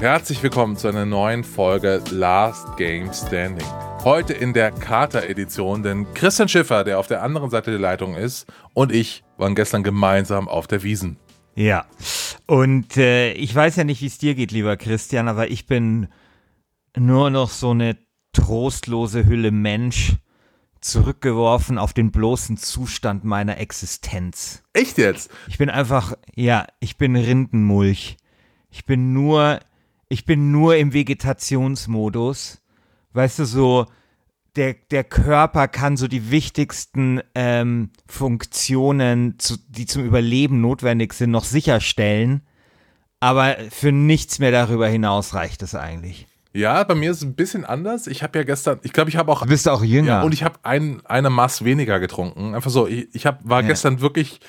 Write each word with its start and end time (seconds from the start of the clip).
Herzlich 0.00 0.42
willkommen 0.42 0.78
zu 0.78 0.88
einer 0.88 1.04
neuen 1.04 1.44
Folge 1.44 2.02
Last 2.10 2.78
Game 2.78 3.12
Standing. 3.12 3.66
Heute 4.02 4.32
in 4.32 4.54
der 4.54 4.70
Kater-Edition, 4.70 5.82
denn 5.82 6.06
Christian 6.14 6.48
Schiffer, 6.48 6.84
der 6.84 6.98
auf 6.98 7.06
der 7.06 7.22
anderen 7.22 7.50
Seite 7.50 7.70
der 7.70 7.80
Leitung 7.80 8.14
ist, 8.14 8.46
und 8.72 8.92
ich 8.92 9.24
waren 9.36 9.54
gestern 9.54 9.82
gemeinsam 9.82 10.48
auf 10.48 10.66
der 10.66 10.82
Wiesen. 10.82 11.18
Ja, 11.54 11.84
und 12.46 12.96
äh, 12.96 13.32
ich 13.32 13.54
weiß 13.54 13.76
ja 13.76 13.84
nicht, 13.84 14.00
wie 14.00 14.06
es 14.06 14.16
dir 14.16 14.34
geht, 14.34 14.52
lieber 14.52 14.78
Christian, 14.78 15.28
aber 15.28 15.50
ich 15.50 15.66
bin 15.66 16.08
nur 16.96 17.28
noch 17.28 17.50
so 17.50 17.72
eine 17.72 17.98
trostlose 18.32 19.26
Hülle 19.26 19.50
Mensch, 19.50 20.14
zurückgeworfen 20.80 21.76
auf 21.76 21.92
den 21.92 22.10
bloßen 22.10 22.56
Zustand 22.56 23.24
meiner 23.24 23.58
Existenz. 23.58 24.62
Echt 24.72 24.96
jetzt? 24.96 25.30
Ich 25.46 25.58
bin 25.58 25.68
einfach, 25.68 26.14
ja, 26.34 26.66
ich 26.80 26.96
bin 26.96 27.16
Rindenmulch. 27.16 28.16
Ich 28.70 28.86
bin 28.86 29.12
nur, 29.12 29.60
ich 30.10 30.26
bin 30.26 30.50
nur 30.50 30.76
im 30.76 30.92
Vegetationsmodus. 30.92 32.60
Weißt 33.12 33.38
du, 33.38 33.44
so, 33.46 33.86
der, 34.56 34.74
der 34.90 35.04
Körper 35.04 35.68
kann 35.68 35.96
so 35.96 36.08
die 36.08 36.30
wichtigsten 36.30 37.20
ähm, 37.34 37.90
Funktionen, 38.06 39.38
zu, 39.38 39.56
die 39.68 39.86
zum 39.86 40.04
Überleben 40.04 40.60
notwendig 40.60 41.14
sind, 41.14 41.30
noch 41.30 41.44
sicherstellen. 41.44 42.42
Aber 43.20 43.56
für 43.70 43.92
nichts 43.92 44.40
mehr 44.40 44.50
darüber 44.50 44.88
hinaus 44.88 45.34
reicht 45.34 45.62
es 45.62 45.74
eigentlich. 45.74 46.26
Ja, 46.52 46.82
bei 46.82 46.96
mir 46.96 47.12
ist 47.12 47.18
es 47.18 47.22
ein 47.22 47.34
bisschen 47.34 47.64
anders. 47.64 48.08
Ich 48.08 48.24
habe 48.24 48.40
ja 48.40 48.44
gestern, 48.44 48.80
ich 48.82 48.92
glaube, 48.92 49.10
ich 49.10 49.16
habe 49.16 49.30
auch. 49.30 49.42
Du 49.42 49.48
bist 49.48 49.68
auch 49.68 49.84
jünger. 49.84 50.08
Ja, 50.08 50.22
und 50.22 50.34
ich 50.34 50.42
habe 50.42 50.58
ein, 50.64 51.00
eine 51.06 51.30
Maß 51.30 51.64
weniger 51.64 52.00
getrunken. 52.00 52.56
Einfach 52.56 52.70
so, 52.70 52.88
ich, 52.88 53.08
ich 53.12 53.26
hab, 53.26 53.48
war 53.48 53.62
ja. 53.62 53.68
gestern 53.68 54.00
wirklich 54.00 54.40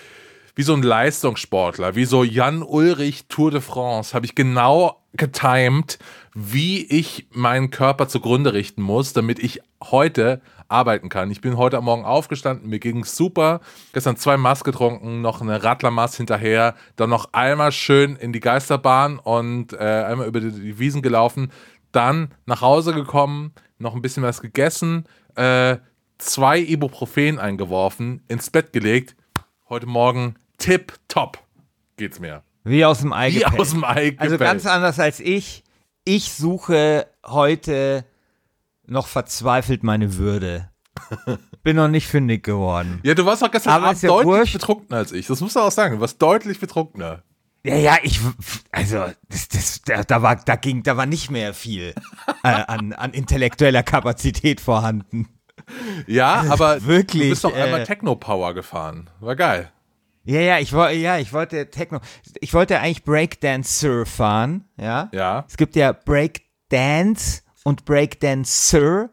wie 0.56 0.64
so 0.64 0.74
ein 0.74 0.84
Leistungssportler, 0.84 1.96
wie 1.96 2.06
so 2.06 2.24
Jan 2.24 2.64
Ulrich 2.64 3.26
Tour 3.28 3.52
de 3.52 3.62
France, 3.62 4.14
habe 4.14 4.26
ich 4.26 4.36
genau 4.36 5.02
getimed, 5.14 6.00
wie 6.34 6.86
ich 6.86 7.28
meinen 7.32 7.70
Körper 7.70 8.08
zugrunde 8.08 8.54
richten 8.54 8.82
muss, 8.82 9.14
damit 9.14 9.40
ich 9.40 9.62
heute 9.84 10.42
arbeiten 10.70 11.10
kann. 11.10 11.32
Ich 11.32 11.42
bin 11.42 11.58
heute 11.58 11.82
Morgen 11.82 12.06
aufgestanden, 12.06 12.70
mir 12.70 12.80
ging 12.80 13.00
es 13.00 13.18
super. 13.18 13.60
Gestern 13.92 14.16
zwei 14.16 14.38
Mass 14.38 14.64
getrunken, 14.64 15.22
noch 15.22 15.42
eine 15.42 15.64
Radlermass 15.64 16.16
hinterher, 16.16 16.76
dann 16.96 17.10
noch 17.10 17.34
einmal 17.34 17.74
schön 17.74 18.16
in 18.16 18.32
die 18.32 18.40
Geisterbahn 18.40 19.20
und 19.20 19.74
äh, 19.74 19.78
einmal 19.78 20.28
über 20.28 20.40
die, 20.40 20.52
die 20.52 20.80
Wiesen 20.80 21.02
gelaufen 21.02 21.52
dann 21.92 22.34
nach 22.46 22.62
Hause 22.62 22.94
gekommen, 22.94 23.54
noch 23.78 23.96
ein 23.96 24.02
bisschen 24.02 24.24
was 24.24 24.42
gegessen, 24.42 25.06
äh, 25.36 25.78
zwei 26.18 26.60
Ibuprofen 26.60 27.40
eingeworfen, 27.40 28.24
ins 28.28 28.50
Bett 28.50 28.74
gelegt. 28.74 29.16
Heute 29.70 29.88
Morgen 29.88 30.36
tip 30.62 30.94
top 31.08 31.40
geht's 31.98 32.20
mir. 32.20 32.44
Wie 32.64 32.86
aus 32.86 33.00
dem 33.00 33.12
Ei 33.14 33.32
Wie 33.34 33.46
aus 33.46 33.72
dem 33.72 33.84
Ei 33.84 34.16
Also 34.18 34.38
ganz 34.38 34.66
anders 34.66 35.00
als 35.00 35.20
ich. 35.20 35.64
Ich 36.06 36.34
suche 36.34 37.08
heute 37.26 38.06
noch 38.86 39.08
verzweifelt 39.08 39.84
meine 39.84 40.18
Würde. 40.18 40.70
Bin 41.64 41.76
noch 41.76 41.88
nicht 41.88 42.08
fündig 42.08 42.44
geworden. 42.44 43.00
Ja, 43.04 43.14
du 43.14 43.26
warst 43.26 43.44
auch 43.44 43.52
gestern 43.52 43.74
Aber 43.74 43.88
Abend 43.88 44.02
ja 44.02 44.10
deutlich 44.10 44.26
wurscht. 44.28 44.54
betrunkener 44.54 44.98
als 44.98 45.12
ich. 45.12 45.28
Das 45.28 45.42
musst 45.42 45.56
du 45.56 45.60
auch 45.60 45.72
sagen. 45.72 45.96
Du 45.96 46.02
warst 46.02 46.22
deutlich 46.22 46.60
betrunkener. 46.60 47.24
Ja, 47.64 47.76
ja, 47.76 47.98
ich, 48.02 48.20
also, 48.72 49.06
das, 49.30 49.48
das, 49.50 49.82
da, 49.84 50.04
da 50.04 50.22
war, 50.24 50.36
da 50.36 50.56
ging, 50.56 50.82
da 50.82 50.98
war 50.98 51.06
nicht 51.06 51.30
mehr 51.30 51.54
viel 51.54 51.94
äh, 52.44 52.48
an, 52.48 52.94
an 52.94 53.14
intellektueller 53.14 53.84
Kapazität 53.84 54.60
vorhanden. 54.60 55.30
Ja, 56.08 56.46
aber 56.50 56.84
wirklich. 56.86 57.24
Du 57.24 57.30
bist 57.30 57.44
doch 57.44 57.54
einmal 57.54 57.82
äh, 57.82 57.86
Techno 57.86 58.16
Power 58.16 58.56
gefahren. 58.56 59.12
War 59.20 59.36
geil. 59.36 59.72
Ja, 60.24 60.40
ja, 60.40 60.60
ich 60.60 60.74
wollte, 60.74 60.96
ja, 60.98 61.18
ich 61.18 61.34
wollte 61.34 61.70
Techno. 61.70 62.00
Ich 62.40 62.54
wollte 62.54 62.80
eigentlich 62.80 63.04
Breakdancer 63.04 64.06
fahren, 64.06 64.66
ja. 64.78 65.10
Ja. 65.12 65.46
Es 65.48 65.58
gibt 65.58 65.76
ja 65.76 65.94
Breakdance 65.94 67.42
und 67.64 67.86
Breakdancer. 67.86 69.10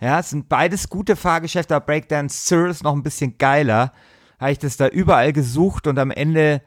Ja, 0.00 0.20
es 0.20 0.30
sind 0.30 0.48
beides 0.48 0.88
gute 0.88 1.16
Fahrgeschäfte, 1.16 1.76
aber 1.76 1.86
Breakdancer 1.86 2.66
ist 2.66 2.82
noch 2.82 2.94
ein 2.94 3.02
bisschen 3.02 3.38
geiler. 3.38 3.92
Habe 4.38 4.52
ich 4.52 4.58
das 4.58 4.76
da 4.76 4.88
überall 4.88 5.32
gesucht 5.32 5.86
und 5.86 5.98
am 5.98 6.10
Ende 6.10 6.62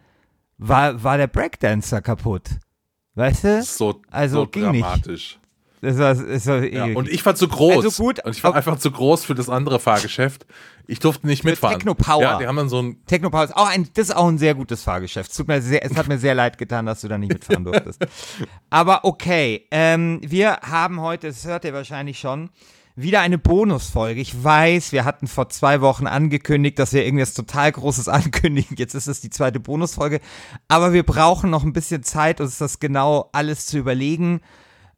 war, 0.58 1.04
war 1.04 1.18
der 1.18 1.28
Breakdancer 1.28 2.02
kaputt. 2.02 2.50
Weißt 3.16 3.44
du? 3.44 3.64
So, 3.64 4.02
also 4.12 4.42
so 4.42 4.48
ging 4.48 4.64
dramatisch. 4.64 5.36
Nicht. 5.36 5.45
Das 5.86 5.98
war, 6.00 6.16
das 6.16 6.48
war 6.48 6.64
ja, 6.64 6.86
und 6.86 7.08
ich 7.08 7.24
war 7.26 7.36
zu 7.36 7.48
groß. 7.48 7.86
Also 7.86 8.04
gut, 8.04 8.26
und 8.26 8.36
ich 8.36 8.44
war 8.44 8.56
einfach 8.56 8.80
zu 8.80 8.90
groß 8.90 9.24
für 9.24 9.36
das 9.36 9.50
andere 9.50 9.80
Fahrgeschäft. 9.80 10.48
Ich 10.88 11.00
durfte 11.00 11.28
nicht 11.28 11.44
mitfahren. 11.44 11.78
Technopower. 11.78 12.22
Ja, 12.22 12.38
die 12.40 12.48
haben 12.48 12.56
dann 12.56 12.70
so 12.70 12.82
ein 12.82 13.06
Technopower 13.06 13.44
ist 13.44 13.56
auch 13.56 13.70
ein, 13.70 13.88
das 13.94 14.10
ist 14.10 14.16
auch 14.16 14.28
ein 14.28 14.40
sehr 14.40 14.56
gutes 14.56 14.82
Fahrgeschäft. 14.82 15.30
Es, 15.30 15.38
tut 15.38 15.48
mir 15.48 15.62
sehr, 15.62 15.86
es 15.86 15.96
hat 15.96 16.08
mir 16.08 16.18
sehr 16.18 16.34
leid 16.34 16.58
getan, 16.58 16.88
dass 16.88 17.02
du 17.02 17.08
da 17.08 17.18
nicht 17.20 17.34
mitfahren 17.34 17.64
durftest. 17.66 18.06
Aber 18.72 19.06
okay, 19.06 19.68
ähm, 19.70 20.20
wir 20.24 20.58
haben 20.64 21.02
heute, 21.02 21.28
das 21.28 21.46
hört 21.46 21.66
ihr 21.66 21.74
wahrscheinlich 21.74 22.20
schon, 22.20 22.50
wieder 22.96 23.20
eine 23.22 23.38
Bonusfolge. 23.38 24.22
Ich 24.22 24.44
weiß, 24.44 24.92
wir 24.92 25.06
hatten 25.06 25.28
vor 25.28 25.50
zwei 25.50 25.82
Wochen 25.82 26.08
angekündigt, 26.08 26.80
dass 26.80 26.94
wir 26.94 27.06
irgendwas 27.06 27.34
total 27.34 27.72
Großes 27.72 28.08
ankündigen. 28.08 28.78
Jetzt 28.78 28.96
ist 28.96 29.08
es 29.08 29.22
die 29.22 29.30
zweite 29.30 29.60
Bonusfolge. 29.60 30.20
Aber 30.68 30.94
wir 30.94 31.04
brauchen 31.04 31.50
noch 31.52 31.64
ein 31.64 31.74
bisschen 31.74 32.04
Zeit, 32.04 32.42
uns 32.42 32.58
das 32.58 32.80
genau 32.80 33.30
alles 33.34 33.68
zu 33.68 33.78
überlegen. 33.78 34.42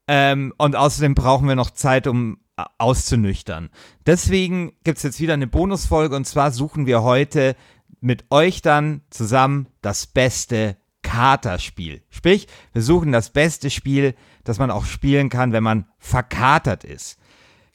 Ähm, 0.08 0.54
und 0.58 0.76
außerdem 0.76 1.16
brauchen 1.16 1.48
wir 1.48 1.56
noch 1.56 1.72
Zeit, 1.72 2.08
um 2.08 2.38
auszunüchtern. 2.78 3.70
Deswegen 4.06 4.74
gibt 4.84 4.98
es 4.98 5.04
jetzt 5.04 5.20
wieder 5.20 5.34
eine 5.34 5.48
Bonusfolge 5.48 6.16
und 6.16 6.26
zwar 6.26 6.52
suchen 6.52 6.86
wir 6.86 7.04
heute 7.04 7.56
mit 8.00 8.26
euch 8.32 8.62
dann 8.62 9.02
zusammen 9.10 9.68
das 9.82 10.08
beste 10.08 10.78
Katerspiel. 11.04 12.04
Sprich, 12.10 12.48
wir 12.74 12.82
suchen 12.82 13.12
das 13.12 13.30
beste 13.30 13.70
Spiel, 13.70 14.16
das 14.44 14.60
man 14.60 14.72
auch 14.72 14.86
spielen 14.86 15.30
kann, 15.30 15.52
wenn 15.52 15.64
man 15.64 15.86
verkatert 16.00 16.84
ist. 16.84 17.20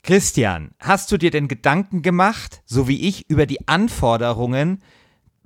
Christian, 0.02 0.72
hast 0.80 1.12
du 1.12 1.16
dir 1.16 1.30
denn 1.30 1.46
Gedanken 1.46 2.02
gemacht, 2.02 2.62
so 2.66 2.88
wie 2.88 3.08
ich, 3.08 3.30
über 3.30 3.46
die 3.46 3.68
Anforderungen, 3.68 4.82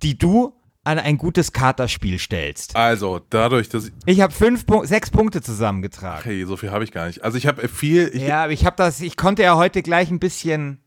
die 0.03 0.17
du 0.17 0.55
an 0.87 0.99
ein 0.99 1.19
gutes 1.19 1.53
Katerspiel 1.53 2.19
stellst? 2.19 2.77
Also, 2.77 3.21
dadurch, 3.31 3.69
dass 3.69 3.87
ich. 3.87 3.93
Ich 4.07 4.21
habe 4.21 4.33
fünf, 4.33 4.65
sechs 4.85 5.11
Punkte 5.11 5.43
zusammengetragen. 5.43 6.21
Okay, 6.21 6.45
so 6.45 6.57
viel 6.57 6.71
habe 6.71 6.85
ich 6.85 6.93
gar 6.93 7.07
nicht. 7.07 7.23
Also, 7.25 7.37
ich 7.39 7.47
habe 7.47 7.69
viel. 7.69 8.11
Ich 8.13 8.23
ja, 8.23 8.45
aber 8.45 8.53
ich 8.53 8.65
habe 8.65 8.77
das, 8.77 9.01
ich 9.01 9.17
konnte 9.17 9.43
ja 9.43 9.57
heute 9.57 9.83
gleich 9.83 10.11
ein 10.11 10.21
bisschen 10.21 10.83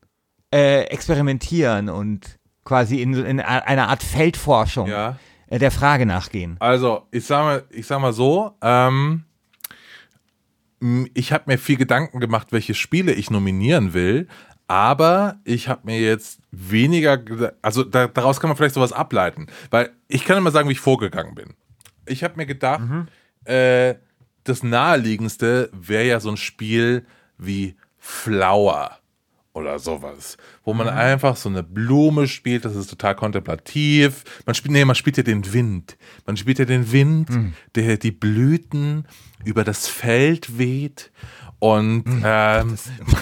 äh, 0.52 0.82
experimentieren 0.84 1.88
und 1.88 2.38
quasi 2.64 3.00
in, 3.00 3.14
in 3.14 3.40
einer 3.40 3.88
Art 3.88 4.02
Feldforschung 4.02 4.88
ja. 4.88 5.18
äh, 5.48 5.58
der 5.58 5.70
Frage 5.70 6.06
nachgehen. 6.06 6.56
Also, 6.60 7.06
ich 7.10 7.26
sag 7.26 7.42
mal, 7.42 7.64
ich 7.70 7.86
sag 7.86 8.00
mal 8.00 8.12
so, 8.12 8.56
ähm, 8.62 9.24
ich 11.14 11.32
habe 11.32 11.44
mir 11.46 11.58
viel 11.58 11.76
Gedanken 11.76 12.20
gemacht, 12.20 12.48
welche 12.50 12.74
Spiele 12.74 13.12
ich 13.12 13.30
nominieren 13.30 13.92
will, 13.92 14.28
aber 14.70 15.40
ich 15.42 15.66
habe 15.66 15.80
mir 15.82 16.00
jetzt 16.00 16.38
weniger, 16.52 17.20
also 17.60 17.82
da, 17.82 18.06
daraus 18.06 18.38
kann 18.38 18.46
man 18.46 18.56
vielleicht 18.56 18.76
sowas 18.76 18.92
ableiten, 18.92 19.48
weil 19.70 19.90
ich 20.06 20.24
kann 20.24 20.38
immer 20.38 20.52
sagen, 20.52 20.68
wie 20.68 20.74
ich 20.74 20.80
vorgegangen 20.80 21.34
bin. 21.34 21.54
Ich 22.06 22.22
habe 22.22 22.36
mir 22.36 22.46
gedacht, 22.46 22.82
mhm. 22.82 23.08
äh, 23.46 23.96
das 24.44 24.62
naheliegendste 24.62 25.70
wäre 25.72 26.06
ja 26.06 26.20
so 26.20 26.30
ein 26.30 26.36
Spiel 26.36 27.04
wie 27.36 27.74
Flower 27.98 29.00
oder 29.54 29.80
sowas, 29.80 30.36
wo 30.62 30.72
man 30.72 30.86
mhm. 30.86 30.92
einfach 30.92 31.34
so 31.34 31.48
eine 31.48 31.64
Blume 31.64 32.28
spielt, 32.28 32.64
das 32.64 32.76
ist 32.76 32.90
total 32.90 33.16
kontemplativ. 33.16 34.22
Man 34.46 34.54
spielt, 34.54 34.70
nee, 34.70 34.84
man 34.84 34.94
spielt 34.94 35.16
ja 35.16 35.24
den 35.24 35.52
Wind. 35.52 35.96
Man 36.26 36.36
spielt 36.36 36.60
ja 36.60 36.64
den 36.64 36.92
Wind, 36.92 37.28
mhm. 37.28 37.54
der 37.74 37.96
die 37.96 38.12
Blüten 38.12 39.04
über 39.44 39.64
das 39.64 39.88
Feld 39.88 40.58
weht 40.58 41.10
und 41.60 42.06
mhm. 42.06 42.22
ähm, 42.24 42.76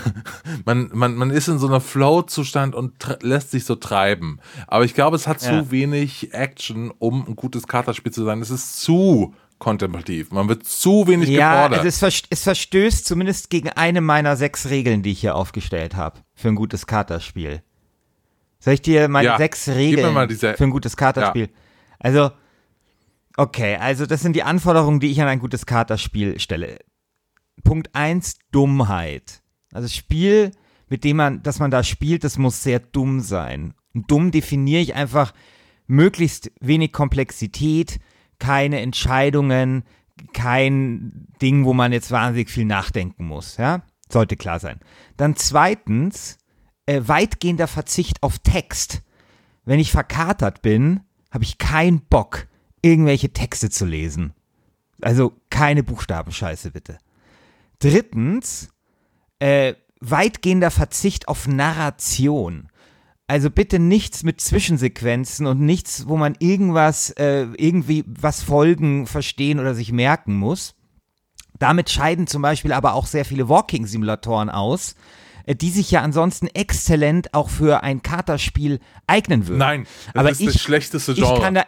man, 0.65 0.91
man, 0.93 1.15
man 1.17 1.31
ist 1.31 1.49
in 1.49 1.59
so 1.59 1.67
einer 1.67 1.81
Flow-Zustand 1.81 2.75
und 2.75 2.95
lässt 3.21 3.51
sich 3.51 3.65
so 3.65 3.75
treiben. 3.75 4.41
Aber 4.67 4.85
ich 4.85 4.95
glaube, 4.95 5.17
es 5.17 5.27
hat 5.27 5.43
ja. 5.43 5.51
zu 5.51 5.71
wenig 5.71 6.33
Action, 6.33 6.93
um 6.99 7.27
ein 7.27 7.37
gutes 7.37 7.67
Kartenspiel 7.67 8.13
zu 8.13 8.25
sein. 8.25 8.41
Es 8.41 8.51
ist 8.51 8.81
zu 8.81 9.35
kontemplativ. 9.59 10.31
Man 10.31 10.49
wird 10.49 10.65
zu 10.65 11.09
wenig 11.09 11.29
ja, 11.31 11.67
gefordert. 11.67 11.85
Also 11.85 12.07
es, 12.07 12.23
es 12.31 12.43
verstößt 12.45 13.05
zumindest 13.05 13.51
gegen 13.51 13.71
eine 13.71 14.01
meiner 14.01 14.37
sechs 14.37 14.71
Regeln, 14.71 15.03
die 15.03 15.11
ich 15.11 15.21
hier 15.21 15.35
aufgestellt 15.35 15.97
habe 15.97 16.21
für 16.35 16.49
ein 16.49 16.55
gutes 16.55 16.87
Katerspiel. 16.87 17.63
Soll 18.61 18.75
ich 18.75 18.83
dir 18.83 19.09
meine 19.09 19.29
ja, 19.29 19.37
sechs 19.37 19.69
Regeln 19.69 20.29
für 20.31 20.65
ein 20.65 20.71
gutes 20.71 20.97
Katerspiel? 20.97 21.47
Ja. 21.47 21.53
Also, 21.99 22.31
okay, 23.37 23.77
also 23.77 24.07
das 24.07 24.21
sind 24.21 24.35
die 24.35 24.45
Anforderungen, 24.45 25.01
die 25.01 25.11
ich 25.11 25.21
an 25.21 25.29
ein 25.29 25.41
gutes 25.41 25.67
Katerspiel 25.67 26.39
stelle. 26.39 26.79
Punkt 27.63 27.95
eins 27.95 28.39
Dummheit. 28.53 29.43
Also 29.73 29.87
das 29.87 29.95
Spiel, 29.95 30.53
mit 30.89 31.05
dem 31.05 31.17
man, 31.19 31.43
das 31.43 31.59
man 31.59 31.71
da 31.71 31.83
spielt, 31.83 32.25
das 32.25 32.39
muss 32.39 32.63
sehr 32.63 32.81
dumm 32.81 33.21
sein. 33.21 33.75
Und 33.95 34.11
dumm 34.11 34.31
definiere 34.31 34.83
ich 34.83 34.95
einfach 34.95 35.33
möglichst 35.87 36.51
wenig 36.61 36.93
Komplexität, 36.93 37.99
keine 38.39 38.81
Entscheidungen, 38.81 39.85
kein 40.33 41.27
Ding, 41.41 41.65
wo 41.65 41.75
man 41.75 41.93
jetzt 41.93 42.11
wahnsinnig 42.11 42.51
viel 42.51 42.65
nachdenken 42.65 43.27
muss, 43.27 43.57
ja? 43.57 43.83
Sollte 44.11 44.37
klar 44.37 44.59
sein. 44.59 44.81
Dann 45.17 45.37
zweitens, 45.37 46.39
äh, 46.87 47.03
weitgehender 47.05 47.67
Verzicht 47.67 48.23
auf 48.23 48.39
Text. 48.39 49.03
Wenn 49.65 49.81
ich 49.81 49.93
verkatert 49.93 50.63
bin, 50.63 51.01
habe 51.31 51.45
ich 51.45 51.59
keinen 51.59 52.01
Bock, 52.01 52.47
irgendwelche 52.81 53.33
Texte 53.33 53.69
zu 53.69 53.85
lesen. 53.85 54.33
Also 55.03 55.35
keine 55.51 55.83
Buchstabenscheiße, 55.83 56.71
bitte. 56.71 56.99
Drittens, 57.79 58.71
äh, 59.39 59.75
weitgehender 60.01 60.71
Verzicht 60.71 61.29
auf 61.29 61.47
Narration. 61.47 62.69
Also 63.27 63.51
bitte 63.51 63.79
nichts 63.79 64.23
mit 64.23 64.41
Zwischensequenzen 64.41 65.47
und 65.47 65.61
nichts, 65.61 66.09
wo 66.09 66.17
man 66.17 66.35
irgendwas, 66.39 67.11
äh, 67.11 67.47
irgendwie 67.57 68.05
was 68.07 68.43
folgen, 68.43 69.07
verstehen 69.07 69.61
oder 69.61 69.75
sich 69.75 69.93
merken 69.93 70.37
muss. 70.37 70.75
Damit 71.59 71.91
scheiden 71.91 72.27
zum 72.27 72.41
Beispiel 72.41 72.73
aber 72.73 72.95
auch 72.95 73.07
sehr 73.07 73.25
viele 73.25 73.49
Walking-Simulatoren 73.49 74.49
aus, 74.49 74.95
äh, 75.45 75.55
die 75.55 75.71
sich 75.71 75.91
ja 75.91 76.01
ansonsten 76.03 76.47
exzellent 76.47 77.35
auch 77.35 77.51
für 77.51 77.83
ein 77.83 78.03
Katerspiel 78.03 78.81
eignen 79.07 79.47
würden. 79.47 79.59
Nein, 79.59 79.87
das 80.07 80.21
aber 80.21 80.31
ist 80.31 80.41
ich, 80.41 80.53
das 80.53 80.63
schlechteste 80.63 81.15
Genre. 81.15 81.35
Ich 81.35 81.43
kann 81.43 81.55
da, 81.55 81.65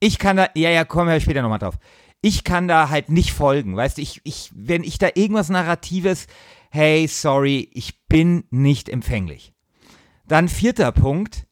ich 0.00 0.18
kann 0.18 0.36
da, 0.36 0.48
ja, 0.54 0.70
ja, 0.70 0.84
kommen 0.84 1.08
wir 1.08 1.20
später 1.20 1.40
nochmal 1.40 1.58
drauf. 1.58 1.78
Ich 2.22 2.44
kann 2.44 2.68
da 2.68 2.90
halt 2.90 3.08
nicht 3.08 3.32
folgen, 3.32 3.76
weißt 3.76 3.98
du, 3.98 4.02
ich, 4.02 4.20
ich, 4.24 4.50
wenn 4.54 4.84
ich 4.84 4.98
da 4.98 5.08
irgendwas 5.14 5.48
Narratives, 5.48 6.26
hey, 6.70 7.06
sorry, 7.08 7.70
ich 7.72 8.06
bin 8.08 8.44
nicht 8.50 8.88
empfänglich. 8.88 9.54
Dann 10.28 10.48
vierter 10.48 10.92
Punkt, 10.92 11.46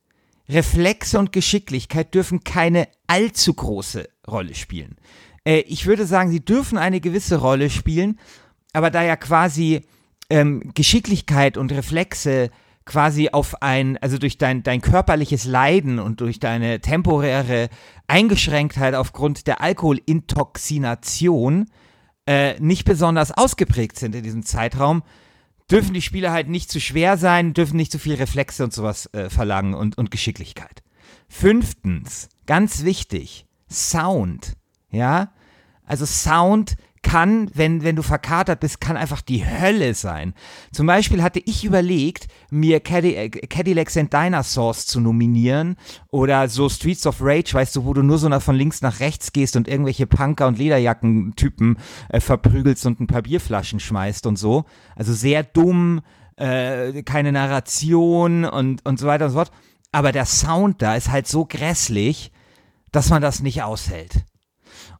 Reflexe 0.49 1.19
und 1.19 1.33
Geschicklichkeit 1.33 2.15
dürfen 2.15 2.45
keine 2.45 2.89
allzu 3.07 3.55
große 3.55 4.09
Rolle 4.27 4.55
spielen. 4.55 4.97
Äh, 5.45 5.61
ich 5.61 5.87
würde 5.87 6.07
sagen, 6.07 6.31
sie 6.31 6.45
dürfen 6.45 6.79
eine 6.79 7.01
gewisse 7.01 7.37
Rolle 7.37 7.71
spielen, 7.71 8.19
aber 8.73 8.91
da 8.91 9.03
ja 9.03 9.17
quasi 9.17 9.87
ähm, 10.31 10.73
Geschicklichkeit 10.75 11.57
und 11.57 11.73
Reflexe 11.73 12.51
quasi 12.89 13.29
auf 13.31 13.63
ein, 13.63 13.99
also 13.99 14.19
durch 14.19 14.39
dein, 14.39 14.65
dein 14.65 14.81
körperliches 14.81 15.45
Leiden 15.45 16.01
und 16.01 16.21
durch 16.21 16.41
deine 16.41 16.81
temporäre 16.81 17.69
Eingeschränktheit 18.09 18.95
aufgrund 18.95 19.47
der 19.47 19.61
Alkoholintoxination 19.61 21.67
äh, 22.27 22.59
nicht 22.59 22.85
besonders 22.85 23.31
ausgeprägt 23.31 23.99
sind 23.99 24.15
in 24.15 24.25
diesem 24.25 24.43
Zeitraum, 24.43 25.03
dürfen 25.71 25.93
die 25.93 26.03
Spiele 26.03 26.33
halt 26.33 26.49
nicht 26.49 26.71
zu 26.71 26.81
schwer 26.81 27.19
sein, 27.19 27.55
dürfen 27.55 27.77
nicht 27.77 27.93
zu 27.93 27.99
viel 27.99 28.15
Reflexe 28.15 28.65
und 28.65 28.73
sowas 28.73 29.13
äh, 29.13 29.29
verlangen 29.29 29.75
und, 29.75 29.99
und 29.99 30.11
Geschicklichkeit. 30.11 30.83
Fünftens, 31.29 32.31
ganz 32.47 32.85
wichtig, 32.85 33.47
Sound. 33.71 34.55
Ja, 34.91 35.33
also 35.85 36.07
Sound 36.07 36.77
kann, 37.09 37.51
wenn, 37.55 37.83
wenn 37.85 37.97
du 37.97 38.03
verkatert 38.03 38.61
bist, 38.61 38.83
kann 38.83 38.99
einfach 38.99 39.23
die 39.23 39.47
Hölle 39.47 39.95
sein. 39.95 40.35
Zum 40.73 40.87
Beispiel 40.87 41.23
hatte 41.23 41.41
ich 41.43 41.65
überlegt, 41.65 42.29
mir 42.51 42.83
äh, 42.85 43.31
Cadillacs 43.31 43.97
and 43.97 44.13
Dinosaurs 44.13 44.87
zu 44.87 45.01
nominieren 45.01 45.77
oder 46.11 46.49
so 46.49 46.69
Streets 46.69 47.07
of 47.07 47.23
Rage, 47.23 47.55
weißt 47.55 47.77
du, 47.77 47.87
wo 47.87 47.95
du 47.95 48.03
nur 48.03 48.19
so 48.19 48.29
nach, 48.29 48.43
von 48.43 48.57
links 48.57 48.83
nach 48.83 49.01
rechts 49.01 49.33
gehst 49.33 49.57
und 49.57 49.69
irgendwelche 49.69 50.07
Punker- 50.07 50.49
und 50.49 50.59
Lederjackentypen 50.59 51.79
äh, 52.11 52.21
verprügelst 52.21 52.85
und 52.85 53.01
ein 53.01 53.07
paar 53.07 53.23
Bierflaschen 53.23 53.81
schmeißt 53.81 54.27
und 54.27 54.37
so. 54.37 54.67
Also 54.95 55.15
sehr 55.15 55.45
dumm, 55.45 56.03
äh, 56.37 57.03
keine 57.05 57.33
Narration 57.33 58.45
und, 58.45 58.85
und 58.85 58.99
so 58.99 59.07
weiter 59.07 59.25
und 59.25 59.31
so 59.31 59.39
fort. 59.39 59.53
Aber 59.93 60.13
der 60.13 60.27
Sound 60.27 60.83
da 60.83 60.95
ist 60.95 61.11
halt 61.11 61.27
so 61.27 61.47
grässlich, 61.47 62.33
dass 62.93 63.09
man 63.09 63.23
das 63.23 63.41
nicht 63.41 63.63
aushält. 63.63 64.27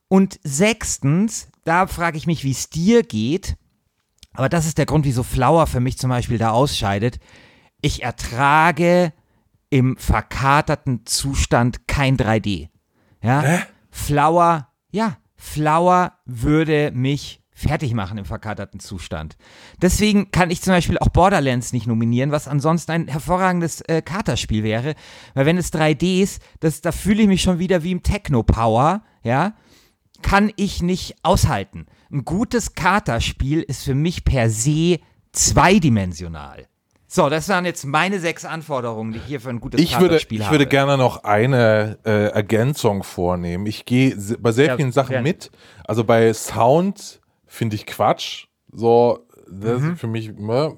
Und 0.09 0.41
sechstens, 0.43 1.49
da 1.69 1.87
frage 1.87 2.17
ich 2.17 2.27
mich, 2.27 2.45
wie 2.45 2.51
es 2.51 2.71
dir 2.71 3.03
geht. 3.03 3.57
Aber 4.33 4.49
das 4.49 4.67
ist 4.67 4.79
der 4.79 4.87
Grund, 4.87 5.05
wieso 5.05 5.23
Flower 5.23 5.67
für 5.67 5.81
mich 5.81 5.99
zum 5.99 6.11
Beispiel 6.11 6.39
da 6.39 6.51
ausscheidet. 6.51 7.19
Ich 7.83 8.03
ertrage 8.03 9.13
im 9.69 9.97
verkaterten 9.97 11.05
Zustand 11.05 11.87
kein 11.87 12.17
3D. 12.17 12.69
Ja, 13.23 13.43
Hä? 13.43 13.59
Flower, 13.91 14.69
ja, 14.91 15.19
Flower 15.37 16.13
würde 16.25 16.91
mich 16.95 17.43
fertig 17.53 17.93
machen 17.93 18.17
im 18.17 18.25
verkaterten 18.25 18.81
Zustand. 18.81 19.37
Deswegen 19.83 20.31
kann 20.31 20.51
ich 20.51 20.63
zum 20.63 20.73
Beispiel 20.73 20.99
auch 20.99 21.09
Borderlands 21.09 21.73
nicht 21.73 21.87
nominieren, 21.87 22.31
was 22.31 22.49
ansonsten 22.49 22.93
ein 22.93 23.09
hervorragendes 23.09 23.81
äh, 23.83 24.01
Katerspiel 24.01 24.63
wäre. 24.63 24.95
Weil 25.35 25.47
wenn 25.47 25.59
es 25.59 25.73
3D 25.73 26.23
ist, 26.23 26.41
das, 26.61 26.81
da 26.81 26.93
fühle 26.93 27.23
ich 27.23 27.29
mich 27.29 27.43
schon 27.43 27.59
wieder 27.59 27.83
wie 27.83 27.91
im 27.91 28.03
Techno-Power, 28.03 29.03
ja 29.23 29.55
kann 30.23 30.53
ich 30.57 30.83
nicht 30.83 31.17
aushalten. 31.23 31.87
Ein 32.11 32.25
gutes 32.25 32.75
Katerspiel 32.75 33.63
ist 33.63 33.85
für 33.85 33.95
mich 33.95 34.25
per 34.25 34.51
se 34.51 34.99
zweidimensional. 35.33 36.67
So, 37.11 37.31
das 37.31 37.49
waren 37.49 37.65
jetzt 37.65 37.85
meine 37.87 38.21
sechs 38.21 38.45
Anforderungen, 38.45 39.13
die 39.13 39.19
ich 39.19 39.25
hier 39.25 39.41
für 39.41 39.49
ein 39.49 39.61
gutes 39.61 39.81
Ich 39.81 39.93
würde, 39.95 40.09
Katerspiel 40.09 40.41
ich 40.41 40.45
habe. 40.47 40.55
würde 40.55 40.67
gerne 40.67 40.99
noch 40.99 41.25
eine 41.25 41.99
äh, 42.05 42.27
Ergänzung 42.29 43.03
vornehmen. 43.03 43.65
Ich 43.67 43.87
gehe 43.87 44.15
bei 44.41 44.53
sehr 44.53 44.67
Ja, 44.67 44.77
vielen 44.77 44.93
Sachen 44.93 45.13
gerne. 45.13 45.23
mit. 45.29 45.51
Also 45.87 46.05
bei 46.05 46.33
Sound 46.35 47.21
finde 47.47 47.77
ich 47.77 47.87
Quatsch. 47.87 48.47
So, 48.71 49.27
das 49.51 49.81
Mhm. 49.81 49.93
ist 49.95 50.01
für 50.01 50.07
mich. 50.07 50.33
Ne? 50.37 50.75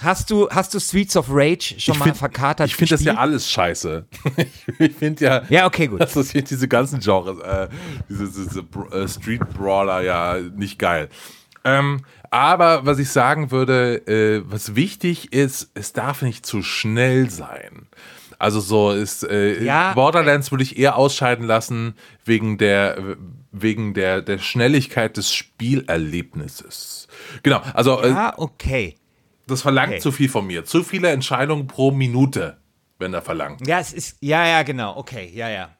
Hast 0.00 0.30
du, 0.30 0.48
hast 0.50 0.74
du 0.74 0.80
Streets 0.80 1.16
of 1.16 1.26
Rage 1.30 1.74
schon 1.78 1.94
Ich 1.94 1.98
mal 1.98 2.04
find- 2.06 2.16
verkatert 2.16 2.68
Ich 2.68 2.76
finde 2.76 2.90
das 2.94 3.02
ja 3.04 3.14
alles 3.14 3.50
scheiße. 3.50 4.06
ich 4.78 4.94
finde 4.94 5.24
ja, 5.24 5.42
Ja, 5.48 5.66
okay, 5.66 5.86
gut. 5.88 6.00
dass 6.00 6.12
das 6.14 6.30
hier 6.30 6.42
diese 6.42 6.68
ganzen 6.68 7.00
Genres, 7.00 7.38
äh, 7.40 7.68
diese, 8.08 8.26
diese 8.26 8.60
äh, 8.96 9.08
Street 9.08 9.42
Brawler 9.54 10.00
ja 10.02 10.36
nicht 10.56 10.78
geil. 10.78 11.08
Ähm, 11.64 12.02
aber 12.30 12.86
was 12.86 12.98
ich 12.98 13.10
sagen 13.10 13.50
würde, 13.50 14.06
äh, 14.06 14.42
was 14.46 14.76
wichtig 14.76 15.32
ist, 15.32 15.70
es 15.74 15.92
darf 15.92 16.22
nicht 16.22 16.44
zu 16.46 16.62
schnell 16.62 17.30
sein. 17.30 17.86
Also 18.38 18.60
so 18.60 18.92
ist 18.92 19.24
äh, 19.24 19.64
Ja. 19.64 19.92
Borderlands 19.94 20.52
würde 20.52 20.62
ich 20.62 20.78
eher 20.78 20.96
ausscheiden 20.96 21.44
lassen 21.46 21.94
wegen 22.24 22.56
der 22.58 23.16
wegen 23.50 23.94
der 23.94 24.22
der 24.22 24.38
Schnelligkeit 24.38 25.16
des 25.16 25.32
Spielerlebnisses. 25.34 27.08
Genau, 27.42 27.60
also 27.74 28.00
äh, 28.02 28.10
Ah, 28.12 28.34
okay. 28.36 28.94
Das 29.48 29.62
verlangt 29.62 29.92
Okay. 29.94 30.00
zu 30.00 30.12
viel 30.12 30.28
von 30.28 30.46
mir. 30.46 30.64
Zu 30.64 30.84
viele 30.84 31.08
Entscheidungen 31.10 31.66
pro 31.66 31.90
Minute, 31.90 32.58
wenn 32.98 33.12
er 33.14 33.22
verlangt. 33.22 33.66
Ja, 33.66 33.80
es 33.80 33.92
ist, 33.92 34.16
ja, 34.20 34.46
ja, 34.46 34.62
genau, 34.62 34.96
okay, 34.96 35.30
ja, 35.34 35.48
ja. 35.48 35.70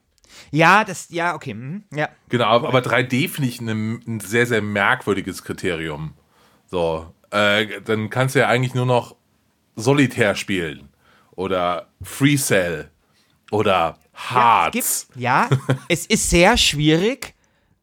Ja, 0.50 0.84
das, 0.84 1.08
ja, 1.10 1.34
okay, 1.34 1.54
mhm, 1.54 1.84
ja. 1.94 2.08
Genau, 2.28 2.44
aber 2.44 2.68
aber 2.68 2.80
3D 2.80 3.28
finde 3.28 3.48
ich 3.48 3.60
ne- 3.60 4.00
ein 4.06 4.20
sehr, 4.20 4.46
sehr 4.46 4.60
merkwürdiges 4.62 5.42
Kriterium. 5.42 6.14
So, 6.66 7.12
äh, 7.30 7.80
dann 7.84 8.10
kannst 8.10 8.34
du 8.34 8.40
ja 8.40 8.48
eigentlich 8.48 8.74
nur 8.74 8.86
noch 8.86 9.16
Solitär 9.76 10.34
spielen 10.34 10.88
oder 11.32 11.88
Free 12.02 12.36
Cell 12.36 12.90
oder 13.50 13.96
Es 14.12 14.30
Hearts. 14.30 15.06
gibt, 15.08 15.20
ja, 15.20 15.48
es 15.88 16.04
ist 16.06 16.28
sehr 16.30 16.56
schwierig, 16.56 17.34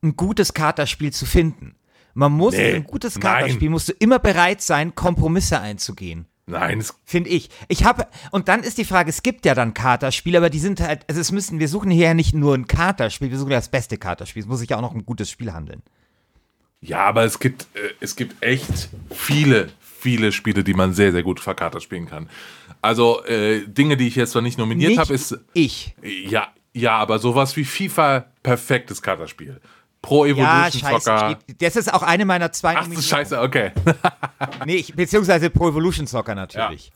ein 0.04 0.16
gutes 0.16 0.54
Katerspiel 0.54 1.12
zu 1.12 1.26
finden. 1.26 1.76
Man 2.16 2.32
muss, 2.32 2.56
Nee, 2.56 2.74
ein 2.76 2.84
gutes 2.86 3.20
nein. 3.20 3.22
Katerspiel 3.22 3.70
musst 3.70 3.90
du 3.90 3.94
immer 4.00 4.18
bereit 4.20 4.62
sein, 4.62 4.96
Kompromisse 4.96 5.60
einzugehen. 5.60 6.26
Nein, 6.48 6.84
Finde 7.04 7.30
ich. 7.30 7.50
Ich 7.68 7.84
habe, 7.86 8.08
und 8.32 8.48
dann 8.48 8.62
ist 8.64 8.78
die 8.78 8.86
Frage, 8.86 9.10
es 9.10 9.22
gibt 9.24 9.46
ja 9.46 9.54
dann 9.56 9.74
Katerspiele, 9.74 10.38
aber 10.38 10.50
die 10.50 10.60
sind 10.60 10.80
halt, 10.80 11.02
also 11.08 11.20
es 11.20 11.32
müssen, 11.32 11.60
wir 11.60 11.68
suchen 11.68 11.92
hier 11.92 12.08
ja 12.08 12.14
nicht 12.14 12.34
nur 12.34 12.56
ein 12.56 12.68
Katerspiel, 12.68 13.32
wir 13.32 13.38
suchen 13.38 13.52
ja 13.52 13.58
das 13.58 13.70
beste 13.70 13.98
Katerspiel. 13.98 14.44
Es 14.44 14.48
muss 14.48 14.60
sich 14.60 14.70
ja 14.70 14.78
auch 14.78 14.82
noch 14.82 14.94
ein 14.96 15.06
gutes 15.06 15.30
Spiel 15.30 15.54
handeln. 15.54 15.82
ja, 16.82 17.00
aber 17.00 17.24
es 17.26 17.40
gibt, 17.40 17.64
äh, 17.74 17.90
es 18.00 18.16
gibt 18.16 18.42
echt 18.44 18.90
viele, 19.10 19.70
viele 19.80 20.32
Spiele, 20.32 20.64
die 20.64 20.76
man 20.76 20.94
sehr, 20.94 21.12
sehr 21.12 21.24
gut 21.24 21.40
verkatert 21.40 21.82
spielen 21.82 22.06
kann. 22.06 22.30
Also 22.82 23.24
äh, 23.26 23.68
Dinge, 23.68 23.98
die 23.98 24.08
ich 24.08 24.16
jetzt 24.16 24.36
noch 24.36 24.42
nicht 24.42 24.60
nominiert 24.60 25.00
habe, 25.00 25.14
ist 25.14 25.38
ich. 25.54 25.96
Ja, 26.04 26.50
ja, 26.74 26.96
aber 26.98 27.18
sowas 27.18 27.58
wie 27.58 27.66
FIFA, 27.66 28.28
perfektes 28.44 29.02
Katerspiel. 29.02 29.60
Pro 30.06 30.26
Evolution 30.26 30.46
Ja, 30.46 30.72
scheiße. 30.72 31.06
Soccer. 31.06 31.38
Ich- 31.48 31.58
Das 31.58 31.76
ist 31.76 31.94
auch 31.94 32.04
eine 32.04 32.26
meiner 32.26 32.52
zwei 32.52 32.76
Ach, 32.78 32.88
das 32.88 33.00
ist 33.00 33.08
scheiße, 33.10 33.40
okay. 33.42 33.72
Nee, 34.66 34.76
ich, 34.76 34.94
beziehungsweise 34.96 35.50
Pro 35.50 35.70
Evolution 35.70 36.06
Soccer 36.08 36.36
natürlich. 36.36 36.92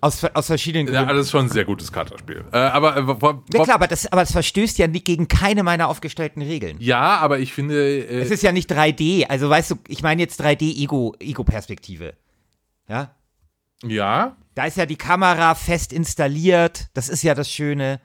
Aus, 0.00 0.24
aus 0.24 0.46
verschiedenen 0.46 0.86
ja, 0.92 1.00
Gründen. 1.02 1.16
das 1.16 1.26
ist 1.26 1.30
schon 1.30 1.46
ein 1.46 1.48
sehr 1.48 1.64
gutes 1.64 1.92
Katerspiel. 1.92 2.44
Äh, 2.52 2.56
aber, 2.58 2.96
äh, 2.96 3.00
Ja, 3.56 3.62
klar, 3.64 3.74
aber 3.76 3.86
das, 3.86 4.10
aber 4.10 4.22
das 4.22 4.32
verstößt 4.32 4.76
ja 4.78 4.88
nicht 4.88 5.04
gegen 5.04 5.28
keine 5.28 5.62
meiner 5.62 5.86
aufgestellten 5.88 6.42
Regeln. 6.42 6.76
ja, 6.80 7.18
aber 7.18 7.38
ich 7.38 7.52
finde, 7.52 8.04
Es 8.06 8.30
äh, 8.30 8.34
ist 8.34 8.42
ja 8.42 8.50
nicht 8.50 8.68
3D, 8.70 9.26
also 9.28 9.48
weißt 9.48 9.70
du, 9.70 9.76
ich 9.86 10.02
meine 10.02 10.20
jetzt 10.22 10.40
3D-Ego-Perspektive. 10.40 12.14
ja? 12.88 13.14
ja, 13.84 14.36
Da 14.54 14.64
ist 14.66 14.76
ja 14.76 14.86
die 14.86 14.96
Kamera 14.96 15.54
fest 15.54 15.92
installiert, 15.92 16.88
das 16.94 17.08
ist 17.08 17.22
ja 17.22 17.34
das 17.34 17.50
Schöne. 17.50 18.00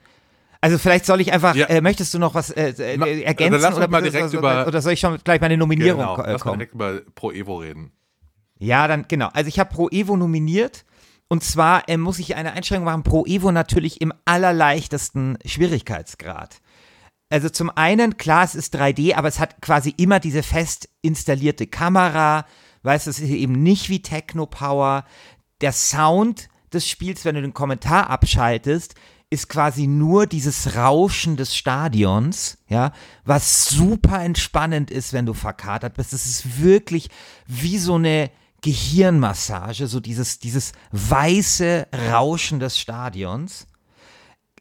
Also 0.62 0.78
vielleicht 0.78 1.06
soll 1.06 1.22
ich 1.22 1.32
einfach, 1.34 1.56
Ja. 1.56 1.68
äh, 1.68 1.82
möchtest 1.82 2.14
du 2.14 2.20
noch 2.20 2.34
was 2.34 2.50
äh, 2.50 2.70
äh, 2.78 2.98
Ma- 2.98 3.06
ergänzen? 3.08 3.54
dann 3.54 3.62
lass 3.62 3.76
oder, 3.78 3.88
mal 3.88 4.02
direkt 4.02 4.34
über- 4.34 4.66
oder 4.68 4.82
soll 4.82 4.94
ich 4.94 5.00
schon 5.00 5.18
gleich 5.24 5.40
meine 5.42 5.58
Nominierung 5.58 6.00
genau. 6.02 6.16
äh, 6.18 6.32
Lass 6.32 6.44
mal 6.46 6.52
kommen? 6.52 6.60
direkt 6.60 6.74
über 6.74 7.02
Pro 7.16 7.32
Evo 7.32 7.58
reden. 7.58 7.92
Ja, 8.60 8.88
dann 8.88 9.06
genau. 9.08 9.30
Also 9.34 9.48
ich 9.50 9.60
habe 9.60 9.74
Pro 9.74 9.88
Evo 9.90 10.18
nominiert. 10.18 10.84
Und 11.30 11.44
zwar 11.44 11.88
äh, 11.90 11.98
muss 11.98 12.20
ich 12.20 12.36
eine 12.36 12.54
Einschränkung 12.54 12.86
machen, 12.86 13.04
Pro 13.04 13.26
Evo 13.26 13.52
natürlich 13.52 14.00
im 14.02 14.14
allerleichtesten 14.26 15.38
Schwierigkeitsgrad. 15.46 16.62
Also 17.30 17.50
zum 17.50 17.70
einen, 17.70 18.16
klar, 18.18 18.46
es 18.46 18.56
ist 18.56 18.74
3D, 18.76 19.14
aber 19.16 19.28
es 19.28 19.40
hat 19.40 19.62
quasi 19.62 19.94
immer 19.98 20.20
diese 20.22 20.42
fest 20.44 20.88
installierte 21.02 21.68
Kamera. 21.68 22.46
Weißt 22.84 23.06
du, 23.08 23.10
es 23.12 23.20
ist 23.20 23.30
eben 23.30 23.62
nicht 23.62 23.90
wie 23.90 24.02
Techno 24.02 24.46
Power. 24.46 25.04
Der 25.60 25.74
Sound 25.74 26.48
des 26.72 26.88
Spiels, 26.88 27.26
wenn 27.26 27.36
du 27.36 27.42
den 27.42 27.54
Kommentar 27.54 28.10
abschaltest, 28.10 28.96
ist 29.30 29.50
quasi 29.50 29.88
nur 29.88 30.26
dieses 30.26 30.76
Rauschen 30.76 31.36
des 31.36 31.56
Stadions, 31.56 32.58
ja, 32.70 32.94
was 33.26 33.66
super 33.66 34.24
entspannend 34.24 34.90
ist, 34.90 35.12
wenn 35.12 35.26
du 35.26 35.34
verkatert 35.34 35.96
bist. 35.96 36.14
Es 36.14 36.26
ist 36.26 36.62
wirklich 36.62 37.10
wie 37.46 37.78
so 37.78 37.96
eine 37.96 38.32
Gehirnmassage, 38.62 39.88
so 39.88 40.00
dieses, 40.00 40.40
dieses 40.40 40.72
weiße 40.92 41.88
Rauschen 42.10 42.60
des 42.60 42.80
Stadions. 42.80 43.68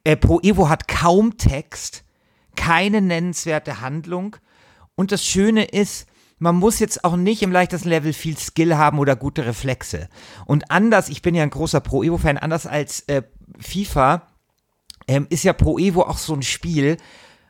Äh, 0.04 0.16
Pro 0.16 0.40
Evo 0.40 0.68
hat 0.68 0.88
kaum 0.88 1.36
Text, 1.36 2.04
keine 2.56 3.00
nennenswerte 3.00 3.80
Handlung. 3.80 4.36
Und 4.96 5.12
das 5.12 5.24
Schöne 5.24 5.64
ist, 5.64 6.08
man 6.38 6.56
muss 6.56 6.80
jetzt 6.80 7.04
auch 7.04 7.16
nicht 7.16 7.42
im 7.42 7.52
leichtesten 7.52 7.88
Level 7.88 8.12
viel 8.12 8.36
Skill 8.36 8.76
haben 8.76 8.98
oder 8.98 9.16
gute 9.16 9.46
Reflexe. 9.46 10.08
Und 10.44 10.70
anders, 10.70 11.08
ich 11.08 11.22
bin 11.22 11.34
ja 11.34 11.44
ein 11.44 11.50
großer 11.50 11.80
Pro 11.80 12.02
Evo-Fan, 12.02 12.36
anders 12.36 12.66
als 12.66 13.00
äh, 13.08 13.22
FIFA, 13.58 14.26
ähm, 15.08 15.26
ist 15.30 15.44
ja 15.44 15.52
Pro 15.52 15.78
Evo 15.78 16.02
auch 16.02 16.18
so 16.18 16.34
ein 16.34 16.42
Spiel, 16.42 16.96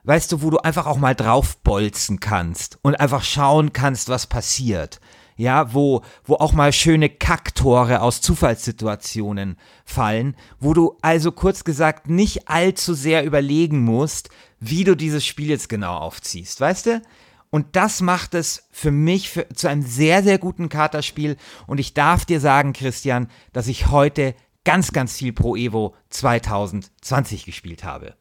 weißt 0.05 0.33
du, 0.33 0.43
wo 0.43 0.51
du 0.51 0.59
einfach 0.59 0.87
auch 0.87 0.99
mal 0.99 1.15
draufbolzen 1.15 2.21
kannst 2.21 2.79
und 2.83 2.95
einfach 2.95 3.25
schauen 3.25 3.73
kannst, 3.73 4.09
was 4.09 4.27
passiert. 4.27 5.01
Ja, 5.39 5.75
wo, 5.75 6.01
wo 6.25 6.37
auch 6.37 6.55
mal 6.55 6.73
schöne 6.73 7.11
Kacktore 7.11 8.01
aus 8.01 8.23
Zufallssituationen 8.23 9.59
fallen, 9.85 10.35
wo 10.59 10.73
du 10.73 10.97
also 11.03 11.31
kurz 11.31 11.63
gesagt 11.63 12.09
nicht 12.09 12.49
allzu 12.49 12.95
sehr 12.95 13.23
überlegen 13.23 13.85
musst, 13.85 14.31
wie 14.61 14.85
du 14.85 14.95
dieses 14.97 15.27
Spiel 15.27 15.51
jetzt 15.51 15.69
genau 15.69 15.95
aufziehst, 15.99 16.59
weißt 16.59 16.87
du? 16.87 17.03
Und 17.51 17.77
das 17.77 18.01
macht 18.01 18.35
es 18.35 18.67
für 18.71 18.91
mich 18.91 19.31
für, 19.31 19.49
zu 19.51 19.69
einem 19.69 19.83
sehr, 19.83 20.23
sehr 20.23 20.39
guten 20.39 20.69
Katerspiel. 20.69 21.37
Und 21.67 21.79
ich 21.79 21.95
darf 21.95 22.25
dir 22.25 22.41
sagen, 22.41 22.73
Christian, 22.73 23.29
dass 23.53 23.69
ich 23.69 23.89
heute 23.89 24.35
ganz, 24.67 24.93
ganz 24.93 25.17
viel 25.17 25.33
Pro 25.33 25.57
Evo 25.57 25.95
2020 26.11 27.47
gespielt 27.47 27.85
habe. 27.85 28.17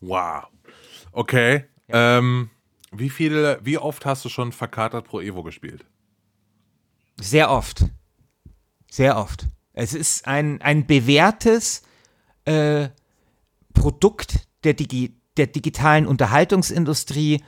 Wow. 0.00 0.44
Okay. 1.12 1.64
Ja. 1.88 2.18
Ähm, 2.18 2.50
wie 2.92 3.10
viele, 3.10 3.58
wie 3.62 3.76
oft 3.76 4.06
hast 4.06 4.24
du 4.24 4.28
schon 4.28 4.52
verkatert 4.52 5.06
Pro 5.06 5.20
Evo 5.20 5.42
gespielt? 5.42 5.84
Sehr 7.20 7.50
oft. 7.50 7.84
Sehr 8.90 9.18
oft. 9.18 9.46
Es 9.72 9.92
ist 9.92 10.26
ein, 10.26 10.62
ein 10.62 10.86
bewährtes 10.86 11.82
äh, 12.44 12.88
Produkt 13.74 14.48
der, 14.64 14.74
Digi 14.74 15.20
der 15.36 15.48
digitalen 15.48 16.06
Unterhaltungsindustrie, 16.06 17.42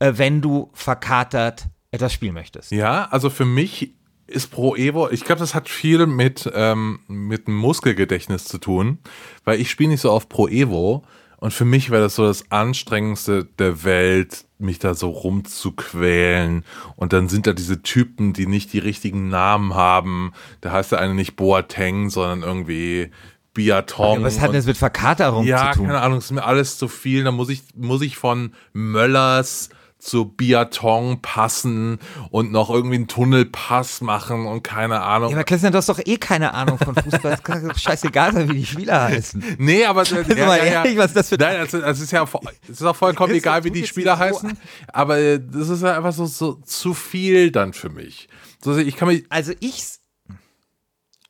äh, 0.00 0.12
wenn 0.16 0.42
du 0.42 0.70
verkatert 0.72 1.68
etwas 1.92 2.12
spielen 2.12 2.34
möchtest. 2.34 2.72
Ja, 2.72 3.06
also 3.06 3.30
für 3.30 3.44
mich 3.44 3.94
ist 4.26 4.50
Pro 4.50 4.74
Evo, 4.76 5.10
ich 5.10 5.24
glaube, 5.24 5.40
das 5.40 5.54
hat 5.54 5.68
viel 5.68 6.06
mit, 6.06 6.50
ähm, 6.54 7.00
mit 7.08 7.46
dem 7.46 7.56
Muskelgedächtnis 7.56 8.44
zu 8.44 8.58
tun, 8.58 8.98
weil 9.44 9.60
ich 9.60 9.70
spiele 9.70 9.90
nicht 9.90 10.00
so 10.00 10.10
oft 10.10 10.28
Pro 10.28 10.48
Evo 10.48 11.04
und 11.36 11.52
für 11.52 11.66
mich 11.66 11.90
wäre 11.90 12.02
das 12.02 12.14
so 12.14 12.26
das 12.26 12.50
Anstrengendste 12.50 13.44
der 13.58 13.84
Welt, 13.84 14.46
mich 14.58 14.78
da 14.78 14.94
so 14.94 15.10
rumzuquälen 15.10 16.64
und 16.96 17.12
dann 17.12 17.28
sind 17.28 17.46
da 17.46 17.52
diese 17.52 17.82
Typen, 17.82 18.32
die 18.32 18.46
nicht 18.46 18.72
die 18.72 18.78
richtigen 18.78 19.28
Namen 19.28 19.74
haben. 19.74 20.32
Da 20.62 20.72
heißt 20.72 20.92
der 20.92 21.00
eine 21.00 21.14
nicht 21.14 21.36
Boateng, 21.36 22.08
sondern 22.08 22.42
irgendwie 22.42 23.10
Biathlon. 23.52 24.20
Ja, 24.20 24.26
was 24.26 24.40
hat 24.40 24.48
denn 24.48 24.56
das 24.56 24.66
mit 24.66 24.78
Verkaterung 24.78 25.44
ja, 25.44 25.72
zu 25.72 25.78
tun? 25.78 25.86
Ja, 25.86 25.92
keine 25.92 26.02
Ahnung, 26.02 26.18
es 26.18 26.24
ist 26.24 26.30
mir 26.30 26.44
alles 26.44 26.78
zu 26.78 26.88
viel. 26.88 27.24
Da 27.24 27.30
muss 27.30 27.50
ich, 27.50 27.62
muss 27.76 28.00
ich 28.00 28.16
von 28.16 28.54
Möllers 28.72 29.68
zu 30.04 30.26
Biathlon 30.26 31.22
passen 31.22 31.98
und 32.30 32.52
noch 32.52 32.68
irgendwie 32.68 32.96
einen 32.96 33.08
Tunnelpass 33.08 34.02
machen 34.02 34.46
und 34.46 34.62
keine 34.62 35.00
Ahnung. 35.00 35.30
Ja, 35.30 35.36
aber 35.36 35.44
Christian, 35.44 35.72
du 35.72 35.78
hast 35.78 35.88
doch 35.88 36.00
eh 36.04 36.18
keine 36.18 36.52
Ahnung 36.52 36.78
von 36.78 36.94
Fußball. 36.94 37.32
Es 37.32 37.42
kann 37.42 37.66
doch 37.66 37.78
scheißegal 37.78 38.34
sein, 38.34 38.50
wie 38.50 38.58
die 38.58 38.66
Spieler 38.66 39.04
heißen. 39.04 39.42
Nee, 39.58 39.84
aber 39.84 40.02
äh, 40.02 40.36
ja, 40.36 40.46
mal 40.46 40.58
ja, 40.58 40.64
ehrlich, 40.64 40.98
was 40.98 41.12
das 41.14 41.28
für 41.28 41.36
Nein, 41.36 41.56
es 41.62 41.72
ist 41.72 42.10
ja 42.10 42.24
es 42.68 42.80
ist 42.80 42.82
auch 42.82 42.96
vollkommen 42.96 43.34
egal, 43.34 43.64
wie 43.64 43.70
die 43.70 43.86
Spieler 43.86 44.18
heißen. 44.18 44.58
Aber 44.92 45.18
äh, 45.18 45.40
das 45.40 45.68
ist 45.68 45.82
ja 45.82 45.96
einfach 45.96 46.12
so, 46.12 46.26
so 46.26 46.54
zu 46.64 46.92
viel 46.92 47.50
dann 47.50 47.72
für 47.72 47.88
mich. 47.88 48.28
Also 48.64 48.78
ich 48.80 48.96
kann 48.96 49.08
mich. 49.08 49.24
Also 49.30 49.52
ich, 49.60 49.84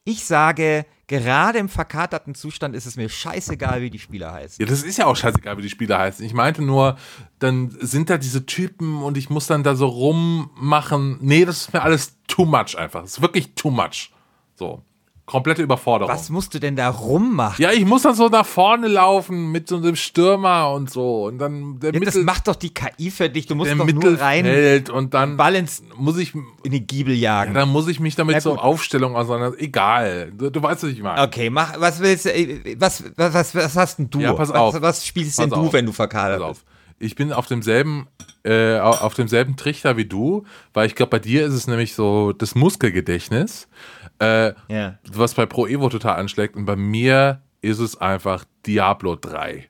ich 0.05 0.25
sage, 0.25 0.87
gerade 1.07 1.59
im 1.59 1.69
verkaterten 1.69 2.35
Zustand 2.35 2.75
ist 2.75 2.87
es 2.87 2.97
mir 2.97 3.09
scheißegal, 3.09 3.83
wie 3.83 3.91
die 3.91 3.99
Spieler 3.99 4.33
heißen. 4.33 4.65
Ja, 4.65 4.69
das 4.69 4.83
ist 4.83 4.99
ja 4.99 5.07
auch 5.07 5.17
scheißegal, 5.17 5.59
wie 5.59 5.63
die 5.63 5.71
Spieler 5.71 5.99
heißen. 5.99 6.25
Ich 6.25 6.35
meinte 6.35 6.63
nur, 6.63 6.97
dann 7.39 7.77
sind 7.81 8.11
da 8.11 8.19
diese 8.19 8.47
Typen 8.47 9.03
und 9.03 9.17
ich 9.17 9.31
muss 9.31 9.47
dann 9.47 9.63
da 9.63 9.75
so 9.75 9.87
rummachen. 9.87 11.19
Nee, 11.21 11.45
das 11.45 11.63
ist 11.63 11.73
mir 11.73 11.83
alles 11.83 12.17
too 12.27 12.45
much 12.45 12.77
einfach. 12.77 13.03
Das 13.03 13.13
ist 13.13 13.23
wirklich 13.23 13.55
too 13.55 13.71
much. 13.71 14.13
So 14.55 14.83
komplette 15.27 15.63
Überforderung. 15.63 16.13
Was 16.13 16.29
musst 16.29 16.55
du 16.55 16.59
denn 16.59 16.77
da 16.77 16.91
rummachen? 16.91 17.63
Ja, 17.63 17.73
ich 17.73 17.85
muss 17.85 18.03
dann 18.03 18.15
so 18.15 18.29
nach 18.29 18.45
vorne 18.45 18.89
laufen 18.89 19.53
mit 19.53 19.69
so 19.69 19.77
einem 19.77 19.97
Stürmer 19.97 20.71
und 20.73 20.91
so 20.91 21.25
und 21.27 21.39
dann 21.39 21.81
der 21.81 21.93
ja, 21.93 21.99
Mittel, 21.99 22.25
das 22.25 22.25
macht 22.25 22.49
doch 22.49 22.57
die 22.57 22.75
KI 22.75 23.11
für 23.11 23.31
dich. 23.31 23.47
Du 23.47 23.55
musst 23.55 23.73
doch 23.73 23.87
nur 23.87 24.21
rein 24.21 24.85
und 24.93 25.15
dann 25.15 25.37
Balance 25.37 25.83
muss 25.97 26.19
ich 26.19 26.35
in 26.35 26.73
die 26.73 26.87
Giebel 26.87 27.15
jagen. 27.15 27.55
Ja, 27.55 27.61
dann 27.61 27.71
muss 27.71 27.89
ich 27.89 28.01
mich 28.01 28.17
damit 28.17 28.43
so 28.43 28.57
Aufstellung 28.57 29.17
auseinander. 29.17 29.59
Egal, 29.59 30.31
du, 30.37 30.51
du, 30.51 30.63
weißt 30.63 30.83
was 30.83 30.91
ich 30.91 31.03
meine. 31.03 31.23
Okay, 31.23 31.49
mach 31.49 31.81
was 31.81 32.01
willst 32.01 32.27
äh, 32.27 32.77
was 32.79 33.05
was 33.17 33.35
was, 33.35 33.55
was 33.55 33.77
hast 33.77 33.99
denn 33.99 34.11
du? 34.11 34.21
Ja, 34.21 34.35
pass 34.35 34.51
auf. 34.51 34.75
Was, 34.75 34.83
was 34.83 35.07
spielst 35.07 35.39
pass 35.39 35.47
denn 35.47 35.55
auf. 35.55 35.67
du, 35.67 35.73
wenn 35.73 35.87
du 35.87 35.93
verkadert 35.93 36.47
bist? 36.47 36.65
Ich 36.99 37.17
bin 37.17 37.33
auf 37.33 37.47
demselben 37.47 38.07
äh, 38.45 38.79
auf 38.79 39.15
demselben 39.15 39.57
Trichter 39.57 39.97
wie 39.97 40.05
du, 40.05 40.45
weil 40.75 40.87
ich 40.87 40.95
glaube, 40.95 41.11
bei 41.11 41.19
dir 41.19 41.47
ist 41.47 41.55
es 41.55 41.67
nämlich 41.67 41.95
so 41.95 42.33
das 42.33 42.55
Muskelgedächtnis 42.55 43.69
äh, 44.19 44.53
yeah. 44.71 44.99
was 45.13 45.35
bei 45.35 45.47
Pro 45.47 45.67
Evo 45.67 45.89
total 45.89 46.17
anschlägt. 46.17 46.57
Und 46.57 46.65
bei 46.65 46.77
mir 46.77 47.43
ist 47.61 47.79
es 47.79 47.97
einfach 48.01 48.45
Diablo 48.67 49.17
3. 49.17 49.69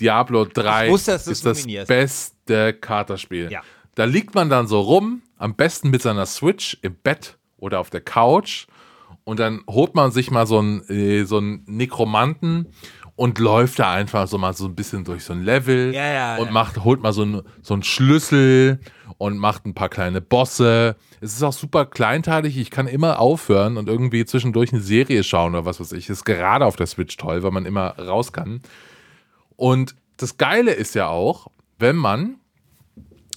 Diablo 0.00 0.44
3 0.44 0.90
wusste, 0.90 1.12
ist 1.12 1.46
das 1.46 1.66
beste 1.86 2.74
Karterspiel. 2.74 3.50
Ja. 3.50 3.62
Da 3.94 4.04
liegt 4.04 4.34
man 4.34 4.50
dann 4.50 4.66
so 4.66 4.80
rum, 4.80 5.22
am 5.38 5.54
besten 5.54 5.90
mit 5.90 6.02
seiner 6.02 6.26
Switch 6.26 6.76
im 6.82 6.94
Bett 6.94 7.38
oder 7.56 7.80
auf 7.80 7.90
der 7.90 8.02
Couch 8.02 8.66
und 9.24 9.40
dann 9.40 9.62
holt 9.68 9.94
man 9.94 10.12
sich 10.12 10.30
mal 10.30 10.46
so 10.46 10.58
einen, 10.58 10.82
äh, 10.88 11.24
so 11.24 11.38
einen 11.38 11.64
Nekromanten 11.66 12.68
und 13.16 13.38
läuft 13.38 13.78
da 13.78 13.92
einfach 13.92 14.28
so 14.28 14.36
mal 14.36 14.52
so 14.52 14.66
ein 14.66 14.74
bisschen 14.74 15.04
durch 15.04 15.24
so 15.24 15.32
ein 15.32 15.42
Level 15.42 15.94
ja, 15.94 16.12
ja, 16.12 16.36
und 16.36 16.52
macht, 16.52 16.84
holt 16.84 17.02
mal 17.02 17.14
so, 17.14 17.22
ein, 17.22 17.42
so 17.62 17.72
einen 17.72 17.82
Schlüssel 17.82 18.78
und 19.16 19.38
macht 19.38 19.64
ein 19.64 19.74
paar 19.74 19.88
kleine 19.88 20.20
Bosse. 20.20 20.96
Es 21.22 21.32
ist 21.32 21.42
auch 21.42 21.54
super 21.54 21.86
kleinteilig. 21.86 22.58
Ich 22.58 22.70
kann 22.70 22.86
immer 22.86 23.18
aufhören 23.18 23.78
und 23.78 23.88
irgendwie 23.88 24.26
zwischendurch 24.26 24.72
eine 24.72 24.82
Serie 24.82 25.24
schauen 25.24 25.54
oder 25.54 25.64
was 25.64 25.80
weiß 25.80 25.92
ich. 25.92 26.10
Ist 26.10 26.24
gerade 26.24 26.66
auf 26.66 26.76
der 26.76 26.86
Switch 26.86 27.16
toll, 27.16 27.42
weil 27.42 27.52
man 27.52 27.64
immer 27.64 27.98
raus 27.98 28.34
kann. 28.34 28.60
Und 29.56 29.96
das 30.18 30.36
Geile 30.36 30.72
ist 30.72 30.94
ja 30.94 31.08
auch, 31.08 31.48
wenn 31.78 31.96
man, 31.96 32.36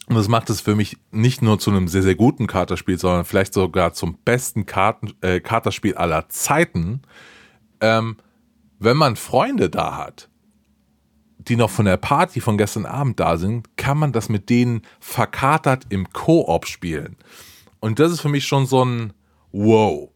und 0.07 0.15
das 0.15 0.27
macht 0.27 0.49
es 0.49 0.59
für 0.59 0.75
mich 0.75 0.97
nicht 1.11 1.41
nur 1.41 1.57
zu 1.57 1.71
einem 1.71 1.87
sehr, 1.87 2.03
sehr 2.03 2.15
guten 2.15 2.47
Karterspiel, 2.47 2.99
sondern 2.99 3.23
vielleicht 3.23 3.53
sogar 3.53 3.93
zum 3.93 4.17
besten 4.25 4.65
Karten, 4.65 5.13
äh, 5.21 5.39
Karterspiel 5.39 5.95
aller 5.95 6.27
Zeiten, 6.27 7.03
ähm, 7.79 8.17
wenn 8.79 8.97
man 8.97 9.15
Freunde 9.15 9.69
da 9.69 9.97
hat, 9.97 10.29
die 11.37 11.55
noch 11.55 11.69
von 11.69 11.85
der 11.85 11.97
Party 11.97 12.41
von 12.41 12.57
gestern 12.57 12.85
Abend 12.85 13.19
da 13.19 13.37
sind, 13.37 13.77
kann 13.77 13.97
man 13.97 14.11
das 14.11 14.29
mit 14.29 14.49
denen 14.49 14.81
verkatert 14.99 15.85
im 15.89 16.11
Koop 16.11 16.65
spielen. 16.65 17.17
Und 17.79 17.99
das 17.99 18.11
ist 18.11 18.21
für 18.21 18.29
mich 18.29 18.45
schon 18.45 18.65
so 18.65 18.83
ein 18.83 19.13
Wow, 19.51 20.09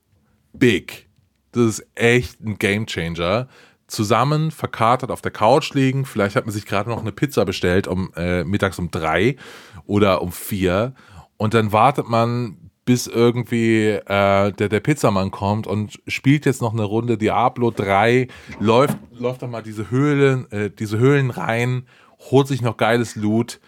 big. 0.53 1.09
Das 1.51 1.63
ist 1.65 1.87
echt 1.95 2.39
ein 2.41 2.57
Gamechanger. 2.59 3.47
Zusammen 3.87 4.51
verkatert 4.51 5.11
auf 5.11 5.21
der 5.21 5.31
Couch 5.31 5.73
liegen. 5.73 6.05
Vielleicht 6.05 6.35
hat 6.35 6.45
man 6.45 6.53
sich 6.53 6.65
gerade 6.65 6.89
noch 6.89 7.01
eine 7.01 7.11
Pizza 7.11 7.45
bestellt 7.45 7.87
um 7.87 8.11
äh, 8.15 8.43
mittags 8.43 8.79
um 8.79 8.91
drei 8.91 9.37
oder 9.85 10.21
um 10.21 10.31
vier. 10.31 10.93
Und 11.37 11.53
dann 11.53 11.71
wartet 11.71 12.07
man, 12.07 12.62
bis 12.85 13.07
irgendwie 13.07 13.87
äh, 13.87 14.51
der, 14.51 14.69
der 14.69 14.79
Pizzamann 14.79 15.31
kommt 15.31 15.67
und 15.67 16.01
spielt 16.07 16.45
jetzt 16.45 16.61
noch 16.61 16.73
eine 16.73 16.83
Runde 16.83 17.17
Diablo 17.17 17.71
3, 17.71 18.27
läuft, 18.59 18.97
läuft 19.11 19.41
dann 19.41 19.51
mal 19.51 19.63
diese 19.63 19.89
Höhlen, 19.89 20.51
äh, 20.51 20.69
diese 20.69 20.97
Höhlen 20.97 21.29
rein, 21.29 21.87
holt 22.31 22.47
sich 22.47 22.61
noch 22.61 22.77
geiles 22.77 23.15
Loot 23.15 23.59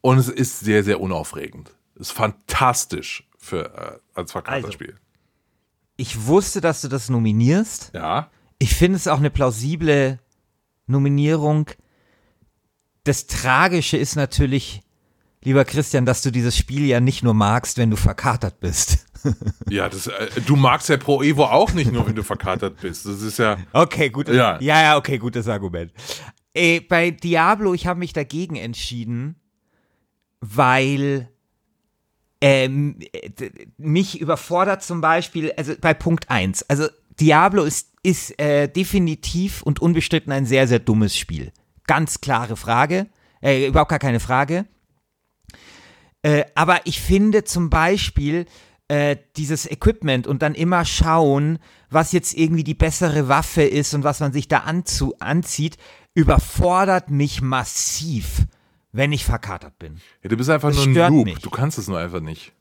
und 0.00 0.18
es 0.18 0.28
ist 0.28 0.60
sehr, 0.60 0.84
sehr 0.84 1.00
unaufregend. 1.00 1.74
Ist 1.94 2.12
fantastisch 2.12 3.28
für 3.38 3.74
äh, 3.74 3.98
als 4.14 4.32
Verkaufsspiel. 4.32 4.90
Also, 4.90 5.00
ich 5.96 6.26
wusste, 6.26 6.60
dass 6.60 6.82
du 6.82 6.88
das 6.88 7.08
nominierst. 7.08 7.92
Ja. 7.94 8.30
Ich 8.58 8.74
finde 8.74 8.96
es 8.96 9.08
auch 9.08 9.18
eine 9.18 9.30
plausible 9.30 10.18
Nominierung. 10.86 11.70
Das 13.04 13.26
Tragische 13.26 13.96
ist 13.96 14.16
natürlich, 14.16 14.82
lieber 15.44 15.64
Christian, 15.64 16.06
dass 16.06 16.22
du 16.22 16.30
dieses 16.30 16.56
Spiel 16.56 16.84
ja 16.86 17.00
nicht 17.00 17.22
nur 17.22 17.34
magst, 17.34 17.78
wenn 17.78 17.90
du 17.90 17.96
verkatert 17.96 18.60
bist. 18.60 19.06
ja, 19.70 19.88
das, 19.88 20.08
äh, 20.08 20.28
du 20.44 20.56
magst 20.56 20.88
ja 20.88 20.96
Pro 20.96 21.22
Evo 21.22 21.44
auch 21.44 21.72
nicht 21.72 21.92
nur, 21.92 22.06
wenn 22.06 22.14
du 22.14 22.22
verkatert 22.22 22.80
bist. 22.80 23.06
Das 23.06 23.22
ist 23.22 23.38
ja. 23.38 23.56
Okay, 23.72 24.10
gut. 24.10 24.28
Ja, 24.28 24.58
ja, 24.60 24.82
ja 24.82 24.96
okay, 24.96 25.18
gutes 25.18 25.48
Argument. 25.48 25.92
Ey, 26.52 26.80
bei 26.80 27.10
Diablo, 27.10 27.74
ich 27.74 27.86
habe 27.86 27.98
mich 27.98 28.12
dagegen 28.12 28.56
entschieden, 28.56 29.36
weil 30.40 31.28
ähm, 32.40 32.98
mich 33.78 34.20
überfordert 34.20 34.82
zum 34.82 35.00
Beispiel, 35.00 35.52
also 35.56 35.74
bei 35.80 35.94
Punkt 35.94 36.30
1, 36.30 36.68
also 36.68 36.88
Diablo 37.18 37.62
ist 37.64 37.94
ist 38.04 38.38
äh, 38.38 38.68
definitiv 38.68 39.62
und 39.62 39.80
unbestritten 39.80 40.30
ein 40.30 40.46
sehr, 40.46 40.68
sehr 40.68 40.78
dummes 40.78 41.16
Spiel. 41.16 41.52
Ganz 41.86 42.20
klare 42.20 42.56
Frage. 42.56 43.06
Äh, 43.42 43.66
überhaupt 43.66 43.90
gar 43.90 43.98
keine 43.98 44.20
Frage. 44.20 44.66
Äh, 46.24 46.44
aber 46.54 46.80
ich 46.86 47.02
finde 47.02 47.44
zum 47.44 47.68
Beispiel 47.68 48.46
äh, 48.88 49.16
dieses 49.36 49.70
Equipment 49.70 50.26
und 50.26 50.40
dann 50.40 50.54
immer 50.54 50.86
schauen, 50.86 51.58
was 51.90 52.12
jetzt 52.12 52.32
irgendwie 52.32 52.64
die 52.64 52.74
bessere 52.74 53.28
Waffe 53.28 53.62
ist 53.62 53.92
und 53.92 54.04
was 54.04 54.20
man 54.20 54.32
sich 54.32 54.48
da 54.48 54.58
anzu 54.60 55.14
anzieht, 55.18 55.76
überfordert 56.14 57.10
mich 57.10 57.42
massiv, 57.42 58.46
wenn 58.90 59.12
ich 59.12 59.26
verkatert 59.26 59.78
bin. 59.78 60.00
Ja, 60.22 60.30
du 60.30 60.36
bist 60.38 60.48
einfach 60.48 60.70
Das 60.70 60.86
nur 60.86 61.04
ein 61.04 61.12
Noob. 61.12 61.24
mich. 61.26 61.40
Du 61.40 61.50
kannst 61.50 61.76
es 61.76 61.88
nur 61.88 61.98
einfach 61.98 62.20
nicht. 62.20 62.52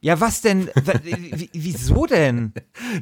Ja, 0.00 0.20
was 0.20 0.40
denn? 0.42 0.68
Wieso 1.52 2.06
denn? 2.06 2.52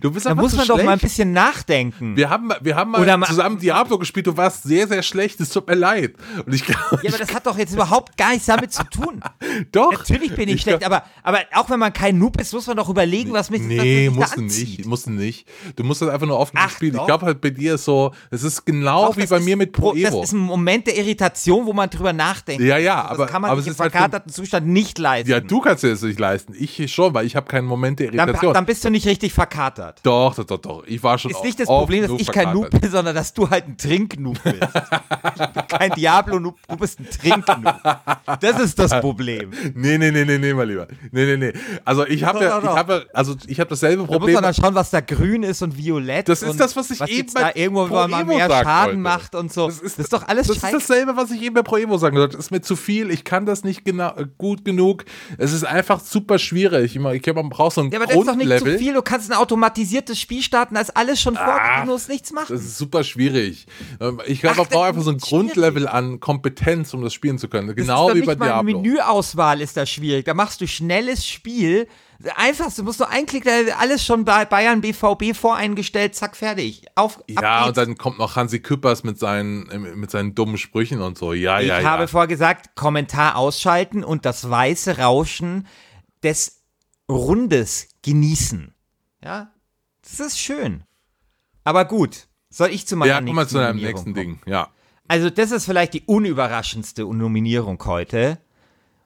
Du 0.00 0.10
bist 0.12 0.26
Da 0.26 0.34
muss 0.34 0.52
zu 0.52 0.56
man 0.58 0.66
doch 0.68 0.74
schlecht. 0.76 0.86
mal 0.86 0.92
ein 0.92 0.98
bisschen 1.00 1.32
nachdenken. 1.32 2.16
wir 2.16 2.30
haben, 2.30 2.50
wir 2.60 2.76
haben 2.76 2.92
mal 2.92 3.00
Oder 3.02 3.20
zusammen 3.22 3.58
Diablo 3.58 3.98
gespielt. 3.98 4.26
Du 4.26 4.36
warst 4.36 4.62
sehr, 4.62 4.86
sehr 4.88 5.02
schlecht. 5.02 5.40
Es 5.40 5.50
tut 5.50 5.66
mir 5.66 5.74
leid. 5.74 6.14
Und 6.46 6.54
ich 6.54 6.64
glaube, 6.64 7.00
Ja, 7.02 7.10
aber 7.10 7.18
das 7.18 7.34
hat 7.34 7.46
doch 7.46 7.58
jetzt 7.58 7.72
überhaupt 7.74 8.16
gar 8.16 8.30
nichts 8.30 8.46
damit 8.46 8.72
zu 8.72 8.84
tun. 8.84 9.20
doch. 9.72 9.92
Natürlich 9.92 10.34
bin 10.34 10.48
ich, 10.48 10.54
Ich 10.56 10.62
schlecht, 10.62 10.78
glaub- 10.80 10.92
aber, 10.92 11.04
aber 11.24 11.40
auch 11.54 11.68
wenn 11.68 11.80
man 11.80 11.92
kein 11.92 12.16
Noob 12.16 12.40
ist, 12.40 12.52
muss 12.54 12.66
man 12.68 12.76
doch 12.76 12.88
überlegen, 12.88 13.32
was 13.32 13.50
mich, 13.50 13.60
was 13.62 13.66
Nee, 13.68 14.08
mich 14.08 14.16
musst 14.18 14.36
du 14.36 14.42
nicht. 14.42 14.86
Musst 14.86 15.06
du 15.06 15.10
nicht. 15.10 15.48
Du 15.76 15.84
musst 15.84 16.00
das 16.00 16.08
einfach 16.08 16.26
nur 16.28 16.38
offen 16.38 16.56
Ach, 16.58 16.70
spielen. 16.70 16.92
Ich 16.94 16.98
doch. 17.00 17.06
glaube 17.06 17.26
halt 17.26 17.40
bei 17.40 17.50
dir 17.50 17.74
ist 17.74 17.84
so, 17.84 18.12
es 18.30 18.44
ist 18.44 18.64
genau 18.64 19.08
Doch, 19.08 19.16
wie 19.16 19.22
das 19.22 19.30
bei 19.30 19.38
ist 19.38 19.44
mir 19.44 19.56
mit 19.56 19.72
Pro 19.72 19.92
Das 19.92 20.00
Evo. 20.12 20.22
ist 20.22 20.32
ein 20.32 20.38
Moment 20.38 20.86
der 20.86 20.96
Irritation, 20.96 21.66
wo 21.66 21.72
man 21.72 21.90
drüber 21.90 22.12
nachdenkt. 22.12 22.62
Ja, 22.62 22.78
ja, 22.78 23.02
das 23.02 23.10
aber- 23.18 23.26
kann 23.26 23.42
man 23.42 23.50
aber 23.50 23.60
im 23.60 23.66
halt 23.66 23.76
verkaterten 23.76 24.32
Zustand 24.32 24.68
nicht 24.68 24.98
leisten. 24.98 25.30
Ja, 25.30 25.40
du 25.40 25.60
kannst 25.60 25.82
dir 25.82 25.90
das 25.90 26.02
nicht 26.02 26.18
leisten. 26.20 26.54
Ich 26.58 26.83
schon, 26.92 27.14
weil 27.14 27.26
ich 27.26 27.36
habe 27.36 27.46
keinen 27.46 27.66
Moment 27.66 27.98
der 28.00 28.10
dann, 28.10 28.28
Irritation. 28.28 28.54
dann 28.54 28.66
bist 28.66 28.84
du 28.84 28.90
nicht 28.90 29.06
richtig 29.06 29.32
verkatert. 29.32 30.00
doch, 30.02 30.34
doch, 30.34 30.44
doch, 30.44 30.58
doch. 30.58 30.84
Ich 30.86 31.02
war 31.02 31.18
schon 31.18 31.30
Ist 31.30 31.44
nicht 31.44 31.60
das 31.60 31.66
Problem, 31.66 32.02
dass 32.08 32.20
ich 32.20 32.30
kein 32.30 32.52
Noob 32.52 32.70
bin, 32.70 32.90
sondern 32.90 33.14
dass 33.14 33.32
du 33.34 33.48
halt 33.50 33.66
ein 33.68 33.76
Trinknoob 33.76 34.38
bist. 34.42 34.60
kein 35.68 35.90
Diablo-Noob, 35.92 36.56
du 36.68 36.76
bist 36.76 36.98
ein 37.00 37.08
Trinknoob. 37.10 37.74
Das 38.40 38.60
ist 38.60 38.78
das 38.78 39.00
Problem. 39.00 39.52
Nee, 39.76 39.98
nee, 39.98 40.10
nee, 40.10 40.24
nee, 40.24 40.38
nee, 40.38 40.54
mal 40.54 40.66
lieber. 40.68 40.86
Nee, 41.10 41.24
nee, 41.24 41.36
nee. 41.36 41.52
Also 41.84 42.06
ich 42.06 42.24
habe 42.24 42.44
ja, 42.44 42.58
ich 42.58 42.64
habe 42.64 42.92
ja, 42.92 43.00
also 43.12 43.34
ich 43.46 43.58
habe 43.60 43.70
dasselbe 43.70 44.02
Da 44.02 44.06
muss 44.06 44.16
Problem. 44.16 44.34
man 44.34 44.42
dann 44.44 44.54
schauen, 44.54 44.74
was 44.74 44.90
da 44.90 45.00
grün 45.00 45.42
ist 45.42 45.62
und 45.62 45.76
violett. 45.76 46.28
Das 46.28 46.42
ist 46.42 46.58
das, 46.60 46.76
was 46.76 46.90
ich 46.90 47.00
eben 47.02 47.10
jetzt 47.12 47.34
bei 47.34 47.40
da 47.40 47.50
irgendwo 47.54 47.86
mal 47.86 48.08
Evo 48.22 48.24
mehr 48.36 48.48
Schaden 48.48 48.86
wollte. 48.86 48.98
macht 48.98 49.34
und 49.34 49.52
so. 49.52 49.66
Das 49.66 49.80
ist, 49.80 50.12
doch 50.12 50.26
alles 50.28 50.46
Das 50.46 50.58
scheiße. 50.58 50.76
ist 50.76 50.88
dasselbe, 50.90 51.16
was 51.16 51.30
ich 51.30 51.42
eben 51.42 51.54
bei 51.54 51.62
Pro 51.62 51.76
Evo 51.76 51.96
sagen 51.98 52.16
wollte. 52.16 52.36
Das 52.36 52.46
ist 52.46 52.50
mir 52.50 52.60
zu 52.60 52.76
viel. 52.76 53.10
Ich 53.10 53.24
kann 53.24 53.46
das 53.46 53.64
nicht 53.64 53.84
genau, 53.84 54.12
gut 54.38 54.64
genug. 54.64 55.04
Es 55.38 55.52
ist 55.52 55.64
einfach 55.64 56.00
super 56.00 56.38
schwierig. 56.38 56.74
Ich, 56.83 56.99
meine, 56.99 57.16
ich 57.16 57.23
glaube, 57.23 57.40
man 57.43 57.50
braucht 57.50 57.75
so 57.75 57.81
ein 57.83 57.90
Ja, 57.90 57.99
aber 57.99 58.07
das 58.07 58.16
ist 58.16 58.26
doch 58.26 58.35
nicht 58.37 58.45
zu 58.49 58.49
Grundlevel. 58.57 58.78
viel. 58.78 58.95
Du 58.95 59.02
kannst 59.02 59.31
ein 59.31 59.37
automatisiertes 59.37 60.19
Spiel 60.19 60.43
starten, 60.43 60.75
da 60.75 60.81
ist 60.81 60.97
alles 60.97 61.21
schon 61.21 61.35
vorgegeben, 61.37 61.61
Ah, 61.64 61.85
du 61.85 61.93
musst 61.93 62.09
nichts 62.09 62.33
machen. 62.33 62.47
Das 62.54 62.62
ist 62.62 62.78
super 62.78 63.04
schwierig. 63.04 63.66
Ähm, 64.00 64.21
Ich 64.26 64.40
glaube, 64.40 64.57
man 64.59 64.66
braucht 64.66 64.88
einfach 64.88 65.02
so 65.02 65.11
ein. 65.11 65.19
Grundlevel 65.19 65.87
an 65.88 66.21
Kompetenz, 66.21 66.93
um 66.95 67.02
das 67.02 67.12
spielen 67.14 67.38
zu 67.38 67.49
können. 67.49 67.69
Das 67.69 67.76
Genau 67.76 68.09
ist 68.11 68.16
wie 68.16 68.23
bei 68.26 68.35
Diablo. 68.35 68.62
Menüauswahl 68.62 69.61
ist 69.61 69.76
da 69.76 69.87
schwierig. 69.87 70.25
Da 70.25 70.35
machst 70.35 70.61
du 70.61 70.66
schnelles 70.66 71.26
Spiel. 71.26 71.87
Einfach, 72.37 72.73
du 72.73 72.85
musst 72.85 73.00
nur 73.00 73.11
einklicken, 73.11 73.50
alles 73.78 74.04
schon 74.04 74.25
bei 74.25 74.45
Bayern 74.45 74.81
BVB 74.81 75.35
voreingestellt, 75.35 76.14
zack, 76.14 76.37
fertig. 76.37 76.83
Auf, 76.95 77.23
Ja, 77.28 77.66
und 77.66 77.76
dann 77.76 77.99
kommt 77.99 78.19
noch 78.19 78.37
Hansi 78.37 78.61
Küppers 78.61 79.02
mit 79.02 79.19
seinen, 79.19 79.66
mit 79.99 80.11
seinen 80.12 80.35
dummen 80.35 80.57
Sprüchen 80.57 81.02
und 81.02 81.19
so. 81.19 81.33
Ja, 81.35 81.61
Ich 81.61 81.66
ja, 81.66 81.81
ja. 81.81 81.90
habe 81.90 82.07
vorher 82.09 82.28
gesagt, 82.28 82.76
Kommentar 82.76 83.37
ausschalten 83.37 84.04
und 84.04 84.25
das 84.25 84.49
weiße 84.49 84.99
Rauschen 84.99 85.66
des 86.23 86.62
Rundes 87.08 87.88
genießen. 88.02 88.75
Ja, 89.23 89.52
das 90.02 90.20
ist 90.20 90.38
schön. 90.38 90.84
Aber 91.64 91.84
gut, 91.84 92.28
soll 92.50 92.70
ich 92.70 92.87
zu 92.87 92.96
meiner 92.96 93.12
ja, 93.12 93.21
komm 93.23 93.34
mal 93.34 93.49
zu 93.49 93.58
deinem 93.58 93.80
nächsten 93.80 94.12
kommen? 94.12 94.14
Ding. 94.14 94.40
Ja. 94.47 94.71
Also 95.08 95.28
das 95.30 95.50
ist 95.50 95.67
vielleicht 95.67 95.95
die 95.95 96.02
unüberraschendste 96.02 97.02
Nominierung 97.04 97.82
heute. 97.84 98.38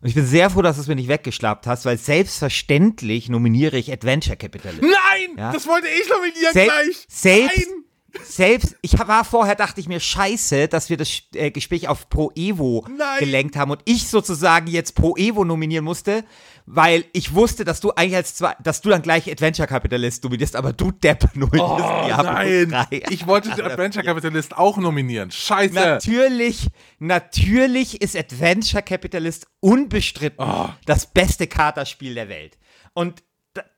Und 0.01 0.09
ich 0.09 0.15
bin 0.15 0.27
sehr 0.27 0.49
froh, 0.51 0.63
dass 0.63 0.77
du 0.77 0.83
es 0.83 0.89
mir 0.89 0.95
nicht 0.95 1.09
weggeschlappt 1.09 1.67
hast, 1.67 1.85
weil 1.85 1.99
selbstverständlich 1.99 3.29
nominiere 3.29 3.79
ich 3.79 3.93
Adventure 3.93 4.37
Capitalist. 4.37 4.83
Nein! 4.83 5.37
Ja. 5.37 5.53
Das 5.53 5.67
wollte 5.67 5.89
ich 5.89 6.09
nominieren 6.09 6.53
Sel- 6.53 6.65
gleich! 6.67 7.05
Selbst, 7.09 7.57
Nein! 7.57 7.85
selbst, 8.23 8.77
ich 8.81 8.97
war 8.97 9.25
vorher, 9.25 9.57
dachte 9.57 9.81
ich 9.81 9.89
mir, 9.89 9.99
scheiße, 9.99 10.69
dass 10.69 10.89
wir 10.89 10.97
das 10.97 11.23
äh, 11.35 11.51
Gespräch 11.51 11.89
auf 11.89 12.09
Pro 12.09 12.31
Evo 12.37 12.87
Nein. 12.89 13.19
gelenkt 13.19 13.57
haben 13.57 13.73
und 13.73 13.83
ich 13.87 14.07
sozusagen 14.07 14.69
jetzt 14.69 14.95
Pro 14.95 15.17
Evo 15.17 15.45
nominieren 15.45 15.85
musste, 15.85 16.25
weil 16.71 17.05
ich 17.15 17.33
wusste, 17.35 17.65
dass 17.65 17.81
du 17.81 17.93
eigentlich 17.95 18.17
als 18.17 18.35
zwei, 18.35 18.55
dass 18.63 18.81
du 18.83 18.91
dann 18.91 19.01
gleich 19.01 19.31
Adventure 19.31 19.67
Capitalist 19.67 20.23
nominierst, 20.25 20.55
aber 20.55 20.73
du 20.75 20.91
Depp 20.91 21.31
nominierst 21.35 21.63
Oh, 21.63 22.23
nein! 22.23 22.71
3. 22.71 23.03
Ich 23.11 23.27
wollte 23.27 23.51
den 23.55 23.65
Adventure 23.65 24.05
Capitalist 24.05 24.57
auch 24.57 24.77
nominieren. 24.77 25.31
Scheiße! 25.31 25.73
Natürlich, 25.75 26.69
natürlich 26.99 28.03
ist 28.03 28.15
Adventure 28.17 28.83
Capitalist 28.83 29.47
unbestritten 29.61 30.45
Oh. 30.45 30.69
das 30.85 31.07
beste 31.07 31.47
Katerspiel 31.47 32.15
der 32.15 32.29
Welt. 32.29 32.59
Und 32.93 33.23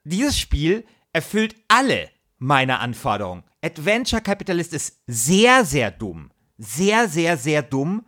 dieses 0.05 0.39
Spiel 0.39 0.85
erfüllt 1.13 1.55
alle 1.69 2.09
meine 2.39 2.81
Anforderungen. 2.81 3.45
Adventure 3.63 4.23
Capitalist 4.23 4.73
ist 4.73 5.01
sehr, 5.07 5.65
sehr 5.65 5.91
dumm. 5.91 6.31
Sehr, 6.59 7.09
sehr, 7.09 7.37
sehr 7.37 7.63
dumm. 7.63 8.05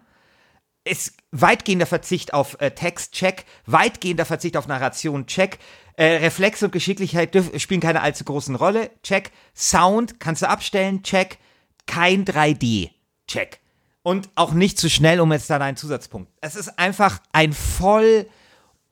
Ist 0.85 1.15
weitgehender 1.31 1.87
Verzicht 1.87 2.35
auf 2.35 2.61
äh, 2.61 2.73
Text, 2.73 3.13
check. 3.13 3.45
Weitgehender 3.67 4.25
Verzicht 4.25 4.57
auf 4.57 4.67
Narration, 4.67 5.27
check. 5.27 5.59
Äh, 5.97 6.17
Reflex 6.17 6.63
und 6.63 6.73
Geschicklichkeit 6.73 7.37
spielen 7.59 7.81
keine 7.81 8.01
allzu 8.01 8.25
großen 8.25 8.55
Rolle, 8.57 8.91
check. 9.03 9.31
Sound 9.55 10.19
kannst 10.19 10.43
du 10.43 10.49
abstellen, 10.49 11.03
check. 11.03 11.39
Kein 11.87 12.25
3D, 12.25 12.91
check. 13.29 13.61
Und 14.03 14.29
auch 14.35 14.53
nicht 14.53 14.79
zu 14.79 14.91
schnell, 14.91 15.21
um 15.21 15.31
jetzt 15.33 15.49
dann 15.51 15.63
einen 15.63 15.77
Zusatzpunkt. 15.77 16.33
Es 16.41 16.57
ist 16.57 16.77
einfach 16.79 17.21
ein 17.33 17.53
voll, 17.53 18.27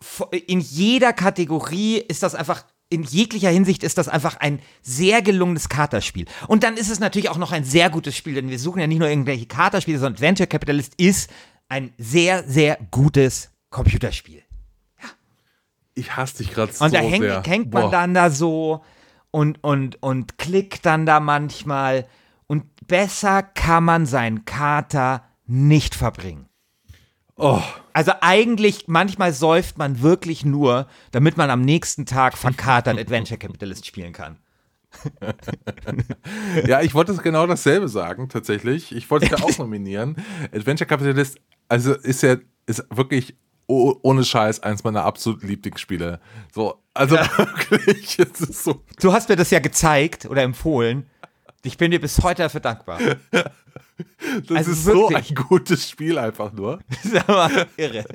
vo- 0.01 0.33
in 0.33 0.61
jeder 0.61 1.13
Kategorie 1.13 1.97
ist 1.99 2.23
das 2.23 2.37
einfach, 2.37 2.65
in 2.91 3.03
jeglicher 3.03 3.51
Hinsicht 3.51 3.83
ist 3.83 3.99
das 3.99 4.09
einfach 4.09 4.37
ein 4.37 4.61
sehr 4.83 5.23
gelungenes 5.23 5.69
Katerspiel. 5.69 6.27
Und 6.47 6.63
dann 6.63 6.77
ist 6.77 6.91
es 6.91 7.01
natürlich 7.01 7.29
auch 7.29 7.39
noch 7.39 7.51
ein 7.51 7.65
sehr 7.65 7.91
gutes 7.91 8.17
Spiel, 8.17 8.35
denn 8.35 8.51
wir 8.51 8.59
suchen 8.61 8.81
ja 8.81 8.87
nicht 8.87 8.99
nur 9.01 9.09
irgendwelche 9.09 9.47
Katerspiele, 9.47 9.99
sondern 9.99 10.15
Adventure 10.15 10.47
Capitalist 10.47 10.95
ist 10.97 11.31
ein 11.71 11.95
sehr, 11.97 12.45
sehr 12.45 12.79
gutes 12.91 13.51
Computerspiel. 13.71 14.43
Ich 15.95 16.17
hasse 16.17 16.39
dich 16.39 16.53
gerade 16.53 16.73
so 16.73 16.85
Und 16.85 16.95
da 16.95 16.99
hängt, 17.01 17.23
sehr. 17.23 17.43
hängt 17.43 17.73
man 17.73 17.85
Boah. 17.85 17.91
dann 17.91 18.15
da 18.15 18.31
so 18.31 18.85
und, 19.31 19.63
und, 19.63 20.03
und 20.03 20.39
klickt 20.39 20.85
dann 20.87 21.07
da 21.07 21.21
manchmal. 21.21 22.07
Und 22.47 22.65
besser 22.87 23.43
kann 23.43 23.85
man 23.85 24.07
seinen 24.07 24.45
Kater 24.45 25.25
nicht 25.47 25.95
verbringen. 25.95 26.47
Oh, 27.37 27.63
Also 27.93 28.13
eigentlich, 28.21 28.89
manchmal 28.89 29.33
säuft 29.33 29.79
man 29.79 30.03
wirklich 30.03 30.45
nur, 30.45 30.87
damit 31.13 31.37
man 31.37 31.51
am 31.51 31.63
nächsten 31.63 32.05
Tag 32.05 32.37
verkatert 32.37 32.99
Adventure 32.99 33.39
Capitalist 33.39 33.87
spielen 33.87 34.13
kann. 34.13 34.39
ja, 36.67 36.81
ich 36.83 36.95
wollte 36.95 37.15
genau 37.17 37.47
dasselbe 37.47 37.89
sagen, 37.89 38.29
tatsächlich. 38.29 38.95
Ich 38.95 39.11
wollte 39.11 39.27
es 39.27 39.31
ja 39.31 39.47
auch 39.47 39.59
nominieren. 39.59 40.17
Adventure 40.53 40.87
Capitalist, 40.87 41.39
also 41.71 41.95
ist 41.95 42.23
ja, 42.23 42.37
ist 42.67 42.85
wirklich 42.91 43.37
oh, 43.67 43.95
ohne 44.03 44.25
Scheiß 44.25 44.61
eins 44.61 44.85
meiner 44.85 45.05
absoluten 45.05 45.47
Lieblingsspiele. 45.47 46.21
So, 46.53 46.83
also 46.93 47.17
wirklich, 47.69 48.19
es 48.19 48.41
ist 48.41 48.65
so. 48.65 48.83
Du 49.01 49.13
hast 49.13 49.29
mir 49.29 49.37
das 49.37 49.51
ja 49.51 49.61
gezeigt 49.61 50.27
oder 50.27 50.43
empfohlen. 50.43 51.09
Ich 51.63 51.79
bin 51.79 51.91
dir 51.91 52.01
bis 52.01 52.23
heute 52.23 52.43
dafür 52.43 52.61
dankbar. 52.61 52.99
Das 54.49 54.57
Also 54.57 54.71
ist 54.73 54.85
so 54.85 55.11
wirklich. 55.11 55.31
ein 55.31 55.35
gutes 55.47 55.89
Spiel 55.91 56.17
einfach 56.19 56.53
nur. 56.55 56.81
Ist 57.05 57.29
aber 57.29 57.51
irre. 57.77 58.07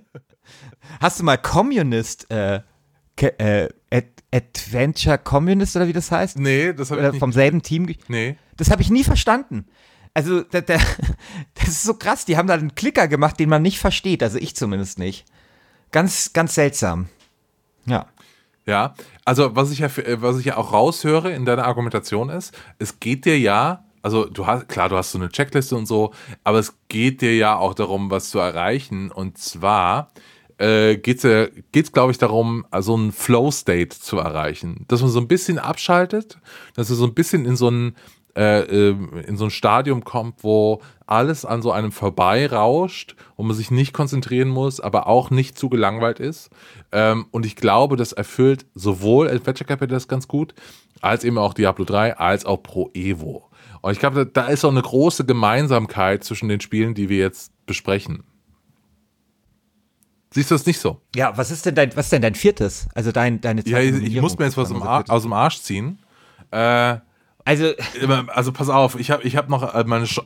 Hast 0.99 1.19
du 1.19 1.23
mal 1.23 1.37
Communist, 1.37 2.29
äh, 2.31 2.61
äh, 3.17 3.69
Ad 3.91 4.07
Adventure 4.31 5.19
Communist 5.19 5.75
oder 5.75 5.87
wie 5.87 5.93
das 5.93 6.11
heißt? 6.11 6.39
Nee, 6.39 6.73
das 6.73 6.89
habe 6.89 7.01
ich 7.01 7.11
nicht. 7.11 7.19
vom 7.19 7.31
selben 7.31 7.61
Team? 7.61 7.87
Nee. 8.07 8.35
Das 8.57 8.71
habe 8.71 8.81
ich 8.81 8.89
nie 8.89 9.03
verstanden. 9.03 9.67
Also, 10.15 10.41
da, 10.41 10.61
da, 10.61 10.77
das 11.53 11.67
ist 11.67 11.83
so 11.83 11.93
krass. 11.93 12.25
Die 12.25 12.37
haben 12.37 12.47
da 12.47 12.55
einen 12.55 12.73
Klicker 12.73 13.07
gemacht, 13.07 13.39
den 13.39 13.49
man 13.49 13.61
nicht 13.61 13.79
versteht. 13.79 14.23
Also 14.23 14.39
ich 14.39 14.55
zumindest 14.55 14.97
nicht. 14.97 15.25
Ganz, 15.91 16.33
ganz 16.33 16.55
seltsam. 16.55 17.09
Ja. 17.85 18.07
Ja, 18.65 18.95
also 19.25 19.55
was 19.55 19.71
ich 19.71 19.79
ja, 19.79 19.87
äh, 19.87 20.21
was 20.21 20.39
ich 20.39 20.45
ja 20.45 20.57
auch 20.57 20.73
raushöre 20.73 21.31
in 21.31 21.45
deiner 21.45 21.65
Argumentation 21.65 22.29
ist, 22.29 22.57
es 22.79 22.99
geht 22.99 23.25
dir 23.25 23.37
ja, 23.37 23.83
also 24.01 24.25
du 24.25 24.47
hast, 24.47 24.67
klar, 24.67 24.89
du 24.89 24.97
hast 24.97 25.11
so 25.11 25.19
eine 25.19 25.29
Checkliste 25.29 25.75
und 25.75 25.85
so, 25.85 26.13
aber 26.43 26.59
es 26.59 26.73
geht 26.87 27.21
dir 27.21 27.35
ja 27.35 27.57
auch 27.57 27.75
darum, 27.75 28.09
was 28.09 28.31
zu 28.31 28.39
erreichen. 28.39 29.11
Und 29.11 29.37
zwar 29.37 30.11
äh, 30.57 30.95
geht 30.97 31.17
es, 31.17 31.23
ja, 31.23 31.47
geht's, 31.71 31.91
glaube 31.91 32.11
ich, 32.11 32.17
darum, 32.17 32.65
also 32.71 32.95
einen 32.95 33.11
Flow-State 33.11 33.99
zu 33.99 34.17
erreichen. 34.17 34.85
Dass 34.87 35.01
man 35.01 35.11
so 35.11 35.19
ein 35.19 35.27
bisschen 35.27 35.59
abschaltet, 35.59 36.39
dass 36.73 36.87
du 36.87 36.95
so 36.95 37.05
ein 37.05 37.13
bisschen 37.13 37.45
in 37.45 37.55
so 37.55 37.67
einen 37.67 37.95
äh, 38.35 38.61
ähm, 38.61 39.11
in 39.25 39.37
so 39.37 39.45
ein 39.45 39.51
Stadium 39.51 40.03
kommt, 40.03 40.43
wo 40.43 40.81
alles 41.05 41.45
an 41.45 41.61
so 41.61 41.71
einem 41.71 41.91
vorbeirauscht 41.91 43.15
und 43.35 43.47
man 43.47 43.55
sich 43.55 43.71
nicht 43.71 43.93
konzentrieren 43.93 44.49
muss, 44.49 44.79
aber 44.79 45.07
auch 45.07 45.29
nicht 45.29 45.57
zu 45.57 45.69
gelangweilt 45.69 46.19
ist. 46.19 46.49
Ähm, 46.91 47.27
und 47.31 47.45
ich 47.45 47.55
glaube, 47.55 47.95
das 47.95 48.11
erfüllt 48.11 48.65
sowohl 48.75 49.29
Adventure 49.29 49.67
Capitalist 49.67 50.09
ganz 50.09 50.27
gut, 50.27 50.53
als 51.01 51.23
eben 51.23 51.37
auch 51.37 51.53
Diablo 51.53 51.85
3, 51.85 52.17
als 52.17 52.45
auch 52.45 52.61
Pro 52.61 52.89
Evo. 52.93 53.49
Und 53.81 53.91
ich 53.91 53.99
glaube, 53.99 54.25
da 54.25 54.47
ist 54.47 54.65
auch 54.65 54.71
eine 54.71 54.81
große 54.81 55.25
Gemeinsamkeit 55.25 56.23
zwischen 56.23 56.49
den 56.49 56.59
Spielen, 56.59 56.95
die 56.95 57.07
wir 57.07 57.19
jetzt 57.19 57.51
besprechen. 57.65 58.23
Siehst 60.31 60.51
du 60.51 60.55
das 60.55 60.65
nicht 60.65 60.79
so? 60.79 60.99
Ja, 61.15 61.37
was 61.37 61.51
ist 61.51 61.65
denn 61.65 61.75
dein, 61.75 61.95
was 61.95 62.07
ist 62.07 62.11
denn 62.11 62.21
dein 62.21 62.35
viertes? 62.35 62.89
Also 62.93 63.13
dein, 63.13 63.39
deine 63.39 63.61
Ja, 63.65 63.79
ich, 63.79 63.95
ich 64.03 64.19
muss 64.19 64.37
mir 64.37 64.45
jetzt 64.45 64.57
was 64.57 64.69
aus 65.09 65.21
dem 65.23 65.31
Arsch 65.33 65.61
ziehen. 65.61 65.99
Äh, 66.51 66.97
also, 67.45 67.73
also 68.27 68.51
pass 68.51 68.69
auf, 68.69 68.99
ich 68.99 69.11
habe 69.11 69.23
ich 69.23 69.37
hab 69.37 69.49
noch 69.49 69.73
äh, 69.73 69.83
meine. 69.85 70.07
Sch 70.07 70.19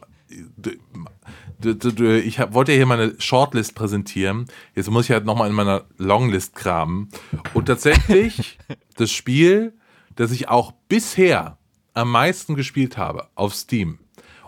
ich 1.62 2.40
hab, 2.40 2.54
wollte 2.54 2.72
ja 2.72 2.78
hier 2.78 2.86
meine 2.86 3.20
Shortlist 3.20 3.76
präsentieren. 3.76 4.46
Jetzt 4.76 4.90
muss 4.90 5.06
ich 5.06 5.12
halt 5.12 5.26
nochmal 5.26 5.50
in 5.50 5.56
meiner 5.56 5.84
Longlist 5.98 6.56
kramen. 6.56 7.10
Und 7.54 7.66
tatsächlich, 7.66 8.58
das 8.96 9.12
Spiel, 9.12 9.74
das 10.16 10.32
ich 10.32 10.48
auch 10.48 10.72
bisher 10.88 11.58
am 11.94 12.12
meisten 12.12 12.56
gespielt 12.56 12.98
habe 12.98 13.28
auf 13.36 13.54
Steam 13.54 14.00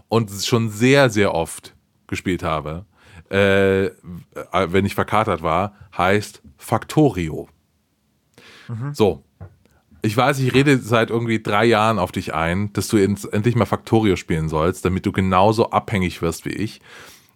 und 0.07 0.31
schon 0.31 0.69
sehr, 0.69 1.09
sehr 1.09 1.33
oft 1.33 1.75
gespielt 2.07 2.43
habe, 2.43 2.85
äh, 3.29 3.91
wenn 4.67 4.85
ich 4.85 4.95
verkatert 4.95 5.41
war, 5.41 5.75
heißt 5.97 6.41
Factorio. 6.57 7.49
Mhm. 8.69 8.93
So, 8.93 9.23
ich 10.01 10.15
weiß, 10.17 10.39
ich 10.39 10.53
rede 10.53 10.77
seit 10.79 11.09
irgendwie 11.09 11.41
drei 11.41 11.65
Jahren 11.65 11.99
auf 11.99 12.11
dich 12.11 12.33
ein, 12.33 12.73
dass 12.73 12.87
du 12.87 12.97
endlich 12.97 13.55
mal 13.55 13.65
Factorio 13.65 14.15
spielen 14.15 14.49
sollst, 14.49 14.85
damit 14.85 15.05
du 15.05 15.11
genauso 15.11 15.69
abhängig 15.71 16.21
wirst 16.21 16.45
wie 16.45 16.49
ich. 16.51 16.81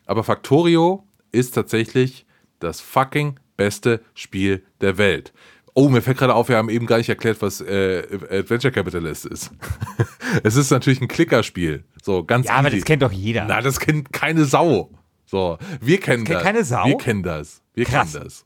Aber 0.06 0.23
Factorio 0.23 1.08
ist 1.32 1.51
tatsächlich 1.51 2.25
das 2.60 2.82
fucking 2.82 3.39
beste 3.58 4.01
Spiel 4.13 4.63
der 4.82 4.97
Welt. 4.97 5.34
Oh, 5.73 5.89
mir 5.89 6.01
fällt 6.01 6.17
gerade 6.17 6.34
auf, 6.34 6.47
wir 6.47 6.56
haben 6.56 6.69
eben 6.69 6.86
gar 6.86 6.97
nicht 6.97 7.10
erklärt, 7.10 7.41
was 7.41 7.60
äh, 7.60 8.04
Adventure 8.30 8.71
Capitalist 8.71 9.25
ist. 9.25 9.51
es 10.43 10.56
ist 10.56 10.71
natürlich 10.71 11.01
ein 11.01 11.10
Klickerspiel. 11.10 11.84
So, 12.01 12.23
ganz 12.23 12.45
Ja, 12.47 12.54
easy. 12.54 12.60
aber 12.60 12.69
das 12.69 12.86
kennt 12.86 13.01
doch 13.01 13.12
jeder. 13.12 13.45
Na, 13.45 13.62
das 13.62 13.80
kennt 13.80 14.13
keine 14.13 14.45
Sau. 14.45 14.91
So, 15.25 15.58
wir 15.82 15.99
kennen 15.99 16.23
das. 16.23 16.32
Kennt 16.34 16.43
keine 16.43 16.63
Sau? 16.63 16.86
Wir 16.86 16.97
kennen 16.97 17.23
das. 17.23 17.62
Wir 17.73 17.84
Krass. 17.86 18.13
kennen 18.13 18.23
das. 18.23 18.45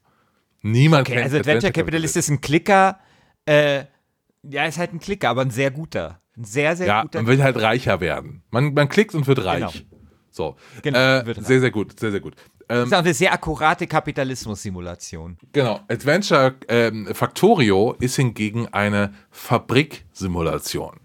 Niemand 0.62 1.02
okay, 1.08 1.14
kennt 1.14 1.26
also 1.26 1.38
Adventure, 1.38 1.68
Adventure 1.68 1.84
Capitalist 1.86 2.18
ist 2.18 2.30
ein 2.30 2.42
Klicker, 2.42 3.00
äh, 3.46 3.84
ja, 4.44 4.66
ist 4.66 4.78
halt 4.78 4.94
ein 4.94 5.00
Klicker, 5.00 5.30
aber 5.30 5.42
ein 5.42 5.52
sehr 5.52 5.72
guter. 5.72 6.22
Ein 6.38 6.44
sehr, 6.46 6.76
sehr 6.76 6.88
ja, 6.88 7.02
guter. 7.02 7.22
Man 7.22 7.28
will 7.28 7.44
halt 7.44 7.62
reicher 7.62 8.00
werden. 8.00 8.44
Man, 8.52 8.74
man 8.74 8.90
klickt 8.90 9.14
und 9.16 9.28
wird 9.28 9.44
reich. 9.44 9.74
Genau. 9.74 10.00
So. 10.32 10.56
Genau, 10.84 10.98
äh, 10.98 11.34
sehr, 11.40 11.60
sehr 11.60 11.72
gut, 11.72 12.00
sehr, 12.00 12.12
sehr 12.12 12.20
gut. 12.20 12.36
Ähm, 12.70 12.78
das 12.78 12.88
ist 12.88 12.94
auch 12.94 13.00
eine 13.00 13.14
sehr 13.14 13.34
akkurate 13.34 13.88
Kapitalismus-Simulation. 13.88 15.38
Genau. 15.52 15.82
Adventure 15.90 16.56
ähm, 16.68 17.08
Factorio 17.14 17.96
ist 18.00 18.16
hingegen 18.16 18.68
eine 18.68 19.14
Fabrik-Simulation. 19.32 21.00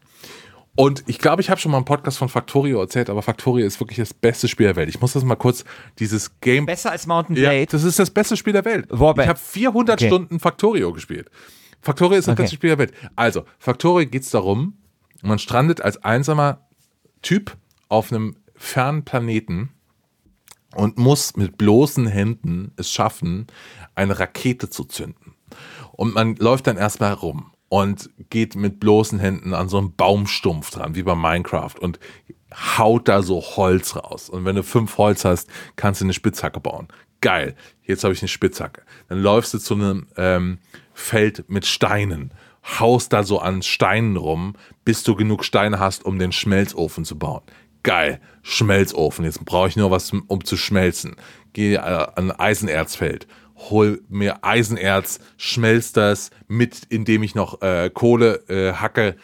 Und 0.77 1.05
ich 1.07 1.21
glaube, 1.21 1.41
ich 1.41 1.51
habe 1.51 1.61
schon 1.61 1.71
mal 1.71 1.79
einen 1.79 1.85
Podcast 1.85 2.19
von 2.19 2.29
Factorio 2.29 2.81
erzählt, 2.81 3.09
aber 3.09 3.23
Factorio 3.23 3.65
ist 3.65 3.79
wirklich 3.81 3.99
das 3.99 4.13
beste 4.13 4.49
Spiel 4.49 4.67
der 4.67 4.77
Welt. 4.77 4.89
Ich 4.89 5.01
muss 5.01 5.13
das 5.13 5.23
mal 5.23 5.37
kurz, 5.37 5.65
dieses 6.01 6.41
Game. 6.41 6.67
Besser 6.67 6.91
als 6.91 7.07
Mountain 7.07 7.37
Blade? 7.37 7.61
Ja, 7.61 7.67
das 7.67 7.85
ist 7.85 7.99
das 7.99 8.11
beste 8.11 8.37
Spiel 8.37 8.53
der 8.53 8.65
Welt. 8.65 8.87
Wobei. 8.91 9.23
Ich 9.23 9.29
habe 9.29 9.39
400 9.39 10.01
okay. 10.01 10.09
Stunden 10.09 10.41
Factorio 10.41 10.93
gespielt. 10.93 11.31
Factorio 11.85 12.19
ist 12.19 12.29
das 12.29 12.39
okay. 12.39 12.49
Spiel 12.49 12.71
der 12.71 12.79
Welt. 12.79 12.95
Also, 13.15 13.45
Factorio 13.59 14.09
geht 14.09 14.23
es 14.23 14.31
darum, 14.31 14.79
man 15.23 15.39
strandet 15.39 15.83
als 15.83 16.03
einsamer 16.03 16.67
Typ 17.21 17.57
auf 17.89 18.11
einem 18.11 18.37
fernen 18.57 19.05
Planeten 19.05 19.71
und 20.75 20.97
muss 20.97 21.37
mit 21.37 21.59
bloßen 21.59 22.07
Händen 22.07 22.73
es 22.77 22.91
schaffen, 22.91 23.47
eine 23.95 24.19
Rakete 24.19 24.71
zu 24.71 24.85
zünden. 24.85 25.35
Und 25.93 26.15
man 26.15 26.37
läuft 26.37 26.67
dann 26.67 26.79
erstmal 26.79 27.13
rum 27.13 27.53
und 27.69 28.11
geht 28.31 28.57
mit 28.57 28.81
bloßen 28.81 29.19
Händen 29.19 29.53
an 29.53 29.69
so 29.69 29.79
einen 29.79 29.95
Baumstumpf 29.95 30.71
dran, 30.71 30.95
wie 30.95 31.03
bei 31.03 31.15
Minecraft 31.15 31.75
und 31.79 31.99
haut 32.79 33.09
da 33.09 33.23
so 33.23 33.43
Holz 33.43 33.95
raus. 33.97 34.31
Und 34.31 34.45
wenn 34.47 34.57
du 34.57 34.63
fünf 34.63 34.97
Holz 34.97 35.25
hast, 35.25 35.51
kannst 35.77 36.01
du 36.01 36.07
eine 36.07 36.15
Spitzhacke 36.15 36.61
bauen. 36.61 36.89
Geil, 37.21 37.57
jetzt 37.83 38.05
habe 38.05 38.15
ich 38.15 38.23
eine 38.23 38.29
Spitzhacke. 38.29 38.83
Dann 39.09 39.21
läufst 39.21 39.53
du 39.55 39.59
zu 39.59 39.75
einem 39.75 40.07
ähm, 40.17 40.59
Feld 40.95 41.49
mit 41.49 41.67
Steinen, 41.67 42.33
haust 42.65 43.13
da 43.13 43.23
so 43.23 43.41
an 43.41 43.63
Steinen 43.63 44.17
rum, 44.17 44.55
bis 44.85 45.03
du 45.03 45.15
genug 45.15 45.45
Steine 45.45 45.79
hast, 45.79 46.05
um 46.05 46.19
den 46.19 46.33
Schmelzofen 46.33 47.05
zu 47.05 47.19
bauen. 47.19 47.43
Geil, 47.83 48.21
Schmelzofen. 48.43 49.25
Jetzt 49.25 49.45
brauche 49.45 49.69
ich 49.69 49.77
nur 49.77 49.91
was, 49.91 50.13
um 50.13 50.45
zu 50.45 50.57
schmelzen. 50.57 51.17
Gehe 51.53 51.77
äh, 51.77 52.07
an 52.17 52.31
Eisenerzfeld, 52.31 53.27
hol 53.57 54.03
mir 54.09 54.43
Eisenerz, 54.43 55.21
schmelz 55.37 55.93
das 55.93 56.31
mit, 56.49 56.85
indem 56.89 57.23
ich 57.23 57.35
noch 57.35 57.61
äh, 57.61 57.91
Kohle 57.93 58.43
äh, 58.49 58.73
hacke 58.73 59.17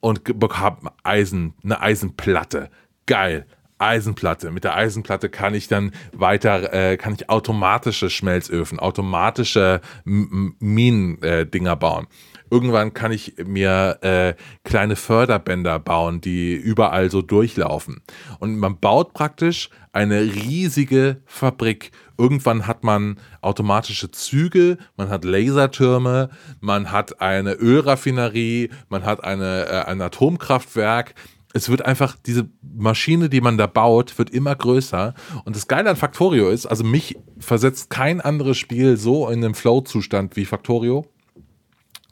und 0.00 0.22
habe 0.52 0.92
Eisen, 1.02 1.54
eine 1.64 1.80
Eisenplatte. 1.80 2.70
Geil, 3.06 3.46
Eisenplatte. 3.78 4.50
Mit 4.50 4.64
der 4.64 4.76
Eisenplatte 4.76 5.28
kann 5.28 5.54
ich 5.54 5.68
dann 5.68 5.92
weiter, 6.12 6.72
äh, 6.72 6.96
kann 6.96 7.14
ich 7.14 7.30
automatische 7.30 8.10
Schmelzöfen, 8.10 8.78
automatische 8.78 9.80
Minendinger 10.04 11.72
äh, 11.72 11.76
bauen. 11.76 12.06
Irgendwann 12.50 12.94
kann 12.94 13.12
ich 13.12 13.34
mir 13.44 13.98
äh, 14.00 14.34
kleine 14.64 14.96
Förderbänder 14.96 15.78
bauen, 15.78 16.20
die 16.20 16.54
überall 16.54 17.10
so 17.10 17.20
durchlaufen. 17.20 18.02
Und 18.38 18.58
man 18.58 18.78
baut 18.80 19.12
praktisch 19.12 19.68
eine 19.92 20.20
riesige 20.22 21.20
Fabrik. 21.26 21.90
Irgendwann 22.16 22.66
hat 22.66 22.84
man 22.84 23.18
automatische 23.42 24.10
Züge, 24.10 24.78
man 24.96 25.10
hat 25.10 25.24
Lasertürme, 25.24 26.30
man 26.60 26.90
hat 26.90 27.20
eine 27.20 27.52
Ölraffinerie, 27.52 28.70
man 28.88 29.04
hat 29.04 29.22
eine, 29.22 29.66
äh, 29.66 29.84
ein 29.84 30.00
Atomkraftwerk 30.00 31.14
es 31.58 31.68
wird 31.68 31.84
einfach, 31.84 32.16
diese 32.24 32.48
Maschine, 32.62 33.28
die 33.28 33.40
man 33.40 33.58
da 33.58 33.66
baut, 33.66 34.16
wird 34.18 34.30
immer 34.30 34.54
größer. 34.54 35.14
Und 35.44 35.56
das 35.56 35.68
Geile 35.68 35.90
an 35.90 35.96
Factorio 35.96 36.48
ist, 36.48 36.66
also 36.66 36.84
mich 36.84 37.18
versetzt 37.38 37.90
kein 37.90 38.20
anderes 38.20 38.56
Spiel 38.56 38.96
so 38.96 39.28
in 39.28 39.40
den 39.40 39.54
Flow-Zustand 39.54 40.36
wie 40.36 40.44
Factorio. 40.44 41.06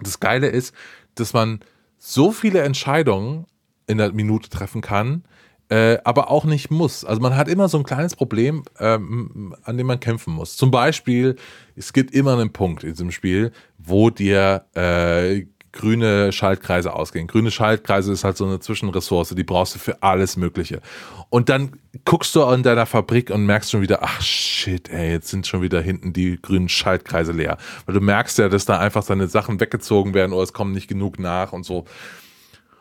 Das 0.01 0.21
Geile 0.21 0.49
ist, 0.49 0.75
dass 1.15 1.33
man 1.33 1.61
so 1.99 2.33
viele 2.33 2.61
Entscheidungen 2.61 3.47
in 3.87 3.99
der 3.99 4.13
Minute 4.13 4.51
treffen 4.51 4.81
kann, 4.81 5.25
äh, 5.69 5.99
aber 6.05 6.31
auch 6.31 6.45
nicht 6.45 6.71
muss. 6.71 7.05
Also 7.05 7.21
man 7.21 7.37
hat 7.37 7.49
immer 7.49 7.69
so 7.69 7.79
ein 7.79 7.85
kleines 7.85 8.15
Problem, 8.15 8.65
ähm, 8.79 9.55
an 9.63 9.77
dem 9.77 9.87
man 9.87 10.01
kämpfen 10.01 10.33
muss. 10.35 10.57
Zum 10.57 10.71
Beispiel, 10.71 11.37
es 11.75 11.93
gibt 11.93 12.15
immer 12.15 12.35
einen 12.35 12.53
Punkt 12.53 12.85
in 12.85 12.91
diesem 12.91 13.11
Spiel, 13.11 13.53
wo 13.79 14.11
dir 14.11 14.67
äh, 14.75 15.47
grüne 15.77 16.33
Schaltkreise 16.33 16.93
ausgehen. 16.95 17.27
Grüne 17.27 17.51
Schaltkreise 17.51 18.13
ist 18.13 18.25
halt 18.25 18.37
so 18.37 18.47
eine 18.47 18.59
Zwischenressource, 18.59 19.35
die 19.37 19.45
brauchst 19.45 19.75
du 19.75 19.79
für 19.79 20.03
alles 20.03 20.37
Mögliche. 20.37 20.81
Und 21.31 21.49
dann 21.49 21.73
guckst 22.05 22.35
du 22.35 22.45
an 22.45 22.63
deiner 22.63 22.87
Fabrik 22.87 23.31
und 23.31 23.47
merkst 23.47 23.71
schon 23.71 23.83
wieder, 23.83 24.03
ach 24.03 24.21
shit, 24.21 24.89
ey, 24.89 25.13
jetzt 25.13 25.29
sind 25.29 25.47
schon 25.47 25.63
wieder 25.63 25.81
hinten 25.81 26.13
die 26.13 26.41
grünen 26.41 26.69
Schaltkreise 26.69 27.33
leer. 27.33 27.59
Weil 27.85 27.95
du 27.95 28.01
merkst 28.01 28.39
ja, 28.39 28.49
dass 28.49 28.65
da 28.65 28.79
einfach 28.79 29.05
deine 29.05 29.29
Sachen 29.29 29.61
weggezogen 29.61 30.15
werden 30.15 30.33
oder 30.33 30.43
es 30.43 30.53
kommen 30.53 30.73
nicht 30.73 30.89
genug 30.89 31.19
nach 31.19 31.53
und 31.53 31.65
so. 31.65 31.85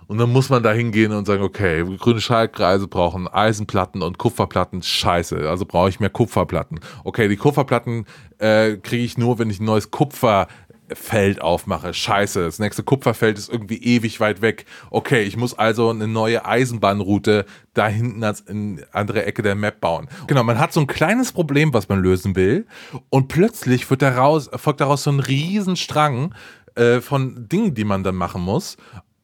Und 0.07 0.19
dann 0.19 0.31
muss 0.31 0.49
man 0.49 0.61
da 0.61 0.71
hingehen 0.71 1.11
und 1.11 1.25
sagen, 1.25 1.41
okay, 1.41 1.83
grüne 1.97 2.21
Schaltkreise 2.21 2.87
brauchen 2.87 3.27
Eisenplatten 3.27 4.03
und 4.03 4.17
Kupferplatten. 4.17 4.83
Scheiße, 4.83 5.49
also 5.49 5.65
brauche 5.65 5.89
ich 5.89 5.99
mehr 5.99 6.11
Kupferplatten. 6.11 6.79
Okay, 7.03 7.27
die 7.27 7.37
Kupferplatten 7.37 8.05
äh, 8.37 8.77
kriege 8.77 9.03
ich 9.03 9.17
nur, 9.17 9.39
wenn 9.39 9.49
ich 9.49 9.59
ein 9.59 9.65
neues 9.65 9.89
Kupfer 9.89 10.47
Feld 10.93 11.41
aufmache. 11.41 11.93
Scheiße, 11.93 12.43
das 12.43 12.59
nächste 12.59 12.83
Kupferfeld 12.83 13.37
ist 13.37 13.49
irgendwie 13.49 13.77
ewig 13.77 14.19
weit 14.19 14.41
weg. 14.41 14.65
Okay, 14.91 15.23
ich 15.23 15.37
muss 15.37 15.53
also 15.53 15.89
eine 15.89 16.07
neue 16.07 16.45
Eisenbahnroute 16.45 17.45
da 17.73 17.87
hinten 17.87 18.23
als 18.23 18.41
in 18.41 18.83
andere 18.91 19.25
Ecke 19.25 19.41
der 19.41 19.55
Map 19.55 19.81
bauen. 19.81 20.07
Genau, 20.27 20.43
man 20.43 20.59
hat 20.59 20.73
so 20.73 20.79
ein 20.79 20.87
kleines 20.87 21.31
Problem, 21.31 21.73
was 21.73 21.89
man 21.89 21.99
lösen 21.99 22.35
will 22.35 22.65
und 23.09 23.27
plötzlich 23.27 23.89
wird 23.89 24.01
daraus, 24.01 24.49
folgt 24.55 24.81
daraus 24.81 25.03
so 25.03 25.11
ein 25.11 25.19
Riesenstrang 25.19 26.33
äh, 26.75 27.01
von 27.01 27.47
Dingen, 27.49 27.73
die 27.73 27.83
man 27.83 28.03
dann 28.03 28.15
machen 28.15 28.41
muss 28.41 28.77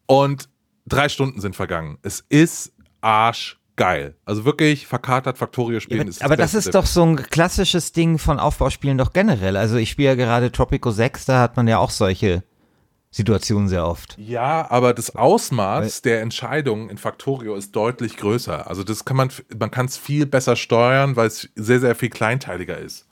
und 0.06 0.48
drei 0.86 1.08
Stunden 1.08 1.40
sind 1.40 1.56
vergangen. 1.56 1.98
Es 2.02 2.24
ist 2.28 2.72
Arsch 3.00 3.58
geil. 3.76 4.14
Also 4.24 4.44
wirklich 4.44 4.86
verkatert 4.86 5.38
Factorio 5.38 5.80
spielen 5.80 6.02
ja, 6.02 6.08
ist 6.08 6.22
Aber 6.22 6.36
das, 6.36 6.52
das 6.52 6.66
ist 6.66 6.74
doch 6.74 6.86
so 6.86 7.04
ein 7.04 7.16
klassisches 7.16 7.92
Ding 7.92 8.18
von 8.18 8.38
Aufbauspielen 8.38 8.98
doch 8.98 9.12
generell. 9.12 9.56
Also 9.56 9.76
ich 9.76 9.90
spiele 9.90 10.10
ja 10.10 10.14
gerade 10.14 10.52
Tropico 10.52 10.90
6, 10.90 11.24
da 11.26 11.40
hat 11.40 11.56
man 11.56 11.68
ja 11.68 11.78
auch 11.78 11.90
solche 11.90 12.42
Situationen 13.10 13.68
sehr 13.68 13.86
oft. 13.86 14.16
Ja, 14.18 14.70
aber 14.70 14.94
das 14.94 15.14
Ausmaß 15.14 15.82
Weil, 15.82 16.10
der 16.10 16.22
Entscheidungen 16.22 16.88
in 16.88 16.96
Factorio 16.96 17.54
ist 17.54 17.76
deutlich 17.76 18.16
größer. 18.16 18.68
Also 18.68 18.84
das 18.84 19.04
kann 19.04 19.16
man, 19.16 19.30
man 19.58 19.70
kann 19.70 19.86
es 19.86 19.98
viel 19.98 20.24
besser 20.26 20.56
steuern, 20.56 21.14
weil 21.14 21.26
es 21.26 21.48
sehr, 21.54 21.80
sehr 21.80 21.94
viel 21.94 22.08
kleinteiliger 22.08 22.78
ist. 22.78 23.06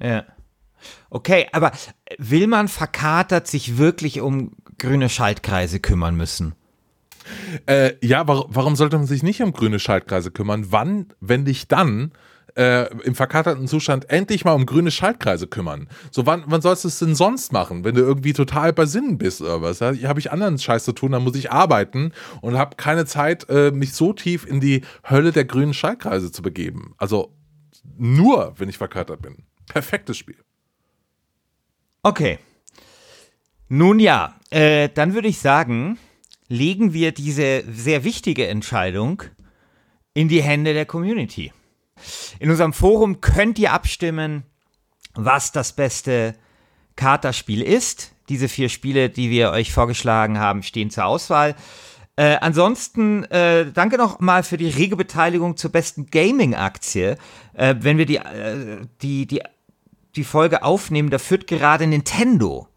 Ja. 0.00 0.24
Okay, 1.10 1.48
aber 1.52 1.72
will 2.18 2.46
man 2.46 2.68
verkatert 2.68 3.46
sich 3.46 3.76
wirklich 3.76 4.20
um 4.20 4.52
grüne 4.78 5.08
Schaltkreise 5.08 5.80
kümmern 5.80 6.16
müssen? 6.16 6.54
Äh, 7.66 7.92
ja, 8.00 8.26
warum, 8.26 8.46
warum 8.48 8.76
sollte 8.76 8.96
man 8.96 9.06
sich 9.06 9.22
nicht 9.22 9.42
um 9.42 9.52
grüne 9.52 9.78
Schaltkreise 9.78 10.30
kümmern? 10.30 10.66
Wann, 10.70 11.06
wenn 11.20 11.44
nicht 11.44 11.70
dann, 11.72 12.12
äh, 12.56 12.92
im 13.04 13.14
verkaterten 13.14 13.66
Zustand 13.66 14.10
endlich 14.10 14.44
mal 14.44 14.52
um 14.52 14.66
grüne 14.66 14.90
Schaltkreise 14.90 15.46
kümmern. 15.46 15.88
So, 16.10 16.26
wann, 16.26 16.44
wann 16.46 16.60
sollst 16.60 16.84
du 16.84 16.88
es 16.88 16.98
denn 16.98 17.14
sonst 17.14 17.52
machen, 17.52 17.84
wenn 17.84 17.94
du 17.94 18.02
irgendwie 18.02 18.32
total 18.32 18.72
bei 18.72 18.86
Sinnen 18.86 19.18
bist 19.18 19.40
oder 19.40 19.62
was? 19.62 19.80
Ja, 19.80 19.94
habe 20.08 20.20
ich 20.20 20.32
anderen 20.32 20.58
Scheiß 20.58 20.84
zu 20.84 20.92
tun, 20.92 21.12
dann 21.12 21.24
muss 21.24 21.36
ich 21.36 21.50
arbeiten 21.50 22.12
und 22.40 22.58
habe 22.58 22.76
keine 22.76 23.06
Zeit, 23.06 23.48
äh, 23.48 23.70
mich 23.70 23.94
so 23.94 24.12
tief 24.12 24.46
in 24.46 24.60
die 24.60 24.82
Hölle 25.08 25.32
der 25.32 25.44
grünen 25.44 25.74
Schaltkreise 25.74 26.30
zu 26.30 26.42
begeben. 26.42 26.94
Also 26.98 27.34
nur, 27.96 28.54
wenn 28.58 28.68
ich 28.68 28.78
verkatert 28.78 29.22
bin. 29.22 29.44
Perfektes 29.68 30.18
Spiel. 30.18 30.38
Okay. 32.02 32.38
Nun 33.68 33.98
ja, 34.00 34.34
äh, 34.50 34.90
dann 34.92 35.14
würde 35.14 35.28
ich 35.28 35.38
sagen, 35.38 35.98
legen 36.52 36.92
wir 36.92 37.12
diese 37.12 37.64
sehr 37.72 38.04
wichtige 38.04 38.46
Entscheidung 38.46 39.22
in 40.12 40.28
die 40.28 40.42
Hände 40.42 40.74
der 40.74 40.84
Community. 40.84 41.50
In 42.38 42.50
unserem 42.50 42.74
Forum 42.74 43.20
könnt 43.20 43.58
ihr 43.58 43.72
abstimmen, 43.72 44.42
was 45.14 45.52
das 45.52 45.72
beste 45.72 46.34
Katerspiel 46.94 47.62
ist. 47.62 48.12
Diese 48.28 48.48
vier 48.48 48.68
Spiele, 48.68 49.08
die 49.08 49.30
wir 49.30 49.50
euch 49.50 49.72
vorgeschlagen 49.72 50.38
haben, 50.38 50.62
stehen 50.62 50.90
zur 50.90 51.06
Auswahl. 51.06 51.54
Äh, 52.16 52.36
ansonsten 52.40 53.24
äh, 53.24 53.72
danke 53.72 53.96
noch 53.96 54.20
mal 54.20 54.42
für 54.42 54.58
die 54.58 54.68
rege 54.68 54.96
Beteiligung 54.96 55.56
zur 55.56 55.72
besten 55.72 56.06
Gaming-Aktie. 56.06 57.16
Äh, 57.54 57.76
wenn 57.80 57.96
wir 57.96 58.04
die, 58.04 58.16
äh, 58.16 58.82
die, 59.00 59.26
die, 59.26 59.40
die 60.16 60.24
Folge 60.24 60.62
aufnehmen, 60.62 61.08
da 61.08 61.18
führt 61.18 61.46
gerade 61.46 61.86
Nintendo 61.86 62.68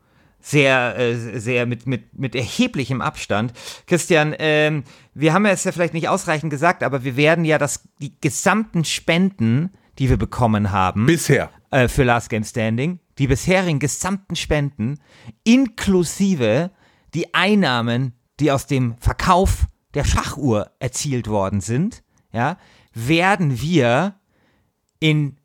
sehr, 0.45 0.95
äh, 0.99 1.39
sehr 1.39 1.65
mit, 1.65 1.87
mit, 1.87 2.13
mit 2.13 2.35
erheblichem 2.35 3.01
Abstand. 3.01 3.51
Christian, 3.87 4.35
ähm, 4.37 4.83
wir 5.15 5.33
haben 5.33 5.43
es 5.45 5.63
ja 5.63 5.71
vielleicht 5.71 5.95
nicht 5.95 6.07
ausreichend 6.07 6.51
gesagt, 6.51 6.83
aber 6.83 7.03
wir 7.03 7.17
werden 7.17 7.45
ja 7.45 7.57
das, 7.57 7.89
die 7.99 8.13
gesamten 8.21 8.85
Spenden, 8.85 9.71
die 9.97 10.07
wir 10.07 10.17
bekommen 10.17 10.71
haben. 10.71 11.07
Bisher. 11.07 11.49
Äh, 11.71 11.87
für 11.87 12.03
Last 12.03 12.29
Game 12.29 12.43
Standing, 12.43 12.99
die 13.17 13.25
bisherigen 13.25 13.79
gesamten 13.79 14.35
Spenden, 14.35 14.99
inklusive 15.43 16.69
die 17.15 17.33
Einnahmen, 17.33 18.13
die 18.39 18.51
aus 18.51 18.67
dem 18.67 18.97
Verkauf 18.99 19.65
der 19.95 20.03
Schachuhr 20.03 20.69
erzielt 20.77 21.27
worden 21.27 21.59
sind, 21.59 22.03
ja, 22.31 22.59
werden 22.93 23.61
wir 23.61 24.19
in 24.99 25.37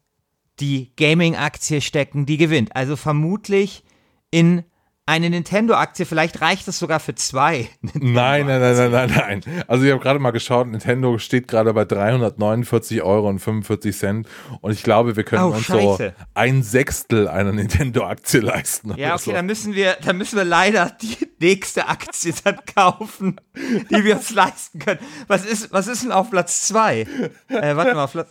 die 0.59 0.93
Gaming-Aktie 0.97 1.81
stecken, 1.81 2.27
die 2.27 2.37
gewinnt. 2.37 2.77
Also 2.77 2.97
vermutlich 2.97 3.83
in 4.31 4.65
eine 5.11 5.29
Nintendo-Aktie, 5.29 6.07
vielleicht 6.07 6.41
reicht 6.41 6.69
es 6.69 6.79
sogar 6.79 7.01
für 7.01 7.17
zwei. 7.17 7.69
Nein, 7.95 8.47
nein, 8.47 8.61
nein, 8.61 8.77
nein, 8.77 8.91
nein, 8.91 9.11
nein. 9.45 9.65
Also 9.67 9.85
ich 9.85 9.91
habe 9.91 10.01
gerade 10.01 10.21
mal 10.21 10.31
geschaut, 10.31 10.69
Nintendo 10.69 11.19
steht 11.19 11.49
gerade 11.49 11.75
bei 11.75 11.85
349 11.85 13.03
Euro 13.03 13.29
und 13.29 13.41
45 13.41 13.97
Cent 13.97 14.29
und 14.61 14.71
ich 14.71 14.85
glaube, 14.85 15.17
wir 15.17 15.25
können 15.25 15.43
oh, 15.43 15.49
uns 15.49 15.65
Scheiße. 15.65 16.15
so 16.17 16.25
ein 16.35 16.63
Sechstel 16.63 17.27
einer 17.27 17.51
Nintendo-Aktie 17.61 18.41
leisten. 18.41 18.95
Ja, 18.97 19.15
okay, 19.15 19.23
so. 19.25 19.33
dann 19.33 19.47
müssen 19.47 19.75
wir, 19.75 19.97
dann 20.05 20.17
müssen 20.17 20.37
wir 20.37 20.45
leider 20.45 20.97
die 21.03 21.17
nächste 21.41 21.89
Aktie 21.89 22.33
dann 22.45 22.59
kaufen, 22.73 23.41
die 23.57 24.05
wir 24.05 24.17
uns 24.17 24.31
leisten 24.31 24.79
können. 24.79 25.01
Was 25.27 25.45
ist, 25.45 25.73
was 25.73 25.89
ist 25.89 26.05
denn 26.05 26.13
auf 26.13 26.31
Platz 26.31 26.63
zwei? 26.69 27.07
Äh, 27.49 27.75
warte 27.75 27.95
mal, 27.95 28.05
auf 28.05 28.13
Platz. 28.13 28.31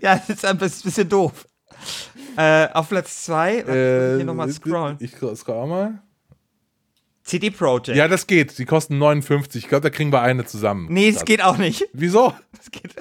ja, 0.00 0.16
das 0.16 0.28
ist 0.28 0.44
ein 0.44 0.58
bisschen 0.58 1.08
doof. 1.08 1.46
Äh, 2.36 2.68
auf 2.72 2.88
Platz 2.88 3.24
2, 3.24 3.56
äh, 3.56 4.16
hier 4.16 4.24
nochmal 4.24 4.50
scrollen. 4.50 4.96
Ich 5.00 5.12
scroll 5.12 5.66
mal. 5.66 6.02
CD 7.22 7.50
Projekt. 7.50 7.88
Ja, 7.88 8.06
das 8.06 8.26
geht. 8.26 8.58
Die 8.58 8.66
kosten 8.66 8.98
59. 8.98 9.64
Ich 9.64 9.68
glaube, 9.68 9.82
da 9.82 9.90
kriegen 9.90 10.12
wir 10.12 10.20
eine 10.20 10.44
zusammen. 10.44 10.86
Nee, 10.90 11.08
es 11.08 11.24
geht 11.24 11.42
auch 11.42 11.56
nicht. 11.56 11.88
Wieso? 11.92 12.34
Das 12.56 12.70
geht. 12.70 12.94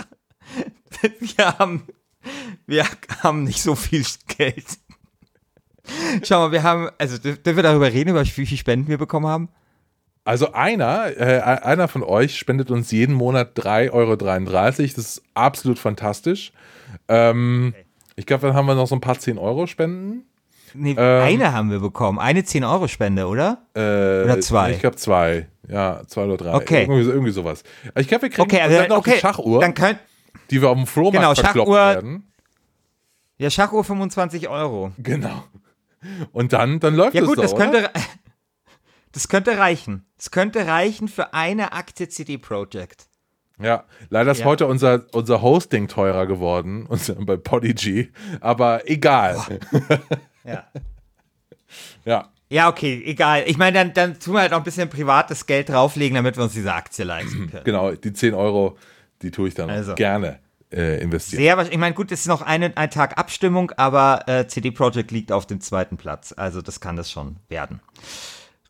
Wir 1.19 1.59
haben, 1.59 1.83
wir 2.65 2.85
haben 3.23 3.43
nicht 3.43 3.61
so 3.61 3.75
viel 3.75 4.05
Geld. 4.37 4.65
Schau 6.23 6.39
mal, 6.39 6.51
wir 6.53 6.63
haben, 6.63 6.89
also 6.97 7.17
dürfen 7.17 7.57
wir 7.57 7.63
darüber 7.63 7.91
reden, 7.91 8.11
über 8.11 8.23
wie 8.23 8.29
viele 8.29 8.57
Spenden 8.57 8.87
wir 8.87 8.97
bekommen 8.97 9.25
haben? 9.25 9.49
Also 10.23 10.53
einer, 10.53 11.17
äh, 11.17 11.41
einer 11.41 11.89
von 11.89 12.03
euch 12.03 12.37
spendet 12.37 12.71
uns 12.71 12.91
jeden 12.91 13.15
Monat 13.15 13.57
3,33 13.57 13.91
Euro. 13.91 14.15
Das 14.15 14.97
ist 14.97 15.23
absolut 15.33 15.77
fantastisch. 15.77 16.53
Ähm, 17.09 17.73
okay. 17.75 17.85
Ich 18.15 18.25
glaube, 18.25 18.47
dann 18.47 18.55
haben 18.55 18.67
wir 18.67 18.75
noch 18.75 18.87
so 18.87 18.95
ein 18.95 19.01
paar 19.01 19.15
10-Euro-Spenden. 19.15 20.25
Nee, 20.75 20.95
ähm, 20.97 20.97
eine 20.97 21.53
haben 21.53 21.71
wir 21.71 21.79
bekommen. 21.79 22.19
Eine 22.19 22.41
10-Euro-Spende, 22.41 23.27
oder? 23.27 23.65
Äh, 23.75 24.23
oder 24.23 24.41
zwei? 24.41 24.71
Ich 24.71 24.79
glaube 24.79 24.95
zwei. 24.95 25.47
Ja, 25.67 26.01
zwei 26.07 26.25
oder 26.25 26.37
drei. 26.37 26.53
Okay. 26.55 26.81
Irgendwie, 26.81 27.09
irgendwie 27.09 27.31
sowas. 27.31 27.63
Ich 27.95 28.07
glaube, 28.07 28.23
wir 28.23 28.29
kriegen 28.29 28.41
okay, 28.41 28.61
also, 28.61 28.77
dann 28.77 28.89
noch 28.89 28.97
okay. 28.97 29.13
die 29.15 29.19
Schachuhr, 29.19 29.61
dann 29.61 29.73
könnt, 29.73 29.99
die 30.49 30.61
wir 30.61 30.69
auf 30.69 30.77
dem 30.77 30.87
Flohmarkt 30.87 31.15
genau, 31.15 31.35
verkloppt 31.35 31.69
Schachuhr, 31.69 31.77
werden. 31.77 32.33
Ja, 33.37 33.49
Schachuhr 33.49 33.83
25 33.83 34.49
Euro. 34.49 34.91
Genau. 34.97 35.43
Und 36.31 36.53
dann, 36.53 36.79
dann 36.79 36.95
läuft 36.95 37.15
ja, 37.15 37.21
es 37.21 37.27
gut, 37.27 37.37
so, 37.37 37.41
das 37.41 37.53
oder? 37.53 37.71
könnte, 37.71 37.91
das 39.11 39.27
könnte 39.27 39.57
reichen. 39.57 40.05
Das 40.17 40.31
könnte 40.31 40.67
reichen 40.67 41.07
für 41.07 41.33
eine 41.33 41.73
Aktie 41.73 42.09
CD 42.09 42.37
Projekt. 42.37 43.07
Ja, 43.59 43.85
leider 44.09 44.31
ist 44.31 44.39
ja. 44.39 44.45
heute 44.45 44.67
unser, 44.67 45.05
unser 45.11 45.41
Hosting 45.41 45.87
teurer 45.87 46.25
geworden, 46.25 46.85
unser, 46.89 47.15
bei 47.15 47.37
Podigy, 47.37 48.11
aber 48.41 48.89
egal. 48.89 49.37
ja. 50.43 50.67
ja. 52.05 52.29
Ja, 52.49 52.69
okay, 52.69 53.01
egal. 53.05 53.45
Ich 53.47 53.57
meine, 53.57 53.79
dann, 53.79 53.93
dann 53.93 54.19
tun 54.19 54.35
wir 54.35 54.41
halt 54.41 54.51
noch 54.51 54.59
ein 54.59 54.63
bisschen 54.63 54.87
privates 54.87 55.47
Geld 55.47 55.69
drauflegen, 55.69 56.13
damit 56.13 56.37
wir 56.37 56.43
uns 56.43 56.53
diese 56.53 56.71
Aktie 56.71 57.03
leisten 57.03 57.49
können. 57.51 57.63
Genau, 57.63 57.91
die 57.93 58.13
10 58.13 58.35
Euro, 58.35 58.77
die 59.23 59.31
tue 59.31 59.47
ich 59.47 59.55
dann 59.55 59.71
also. 59.71 59.95
gerne 59.95 60.39
äh, 60.71 61.01
investieren. 61.01 61.41
Sehr 61.41 61.71
Ich 61.71 61.77
meine, 61.77 61.95
gut, 61.95 62.11
es 62.11 62.21
ist 62.21 62.27
noch 62.27 62.41
eine, 62.41 62.75
ein 62.77 62.91
Tag 62.91 63.17
Abstimmung, 63.17 63.71
aber 63.71 64.27
äh, 64.27 64.47
CD 64.47 64.71
Projekt 64.71 65.11
liegt 65.11 65.31
auf 65.31 65.47
dem 65.47 65.61
zweiten 65.61 65.97
Platz. 65.97 66.33
Also 66.35 66.61
das 66.61 66.79
kann 66.79 66.95
das 66.95 67.09
schon 67.09 67.37
werden. 67.47 67.79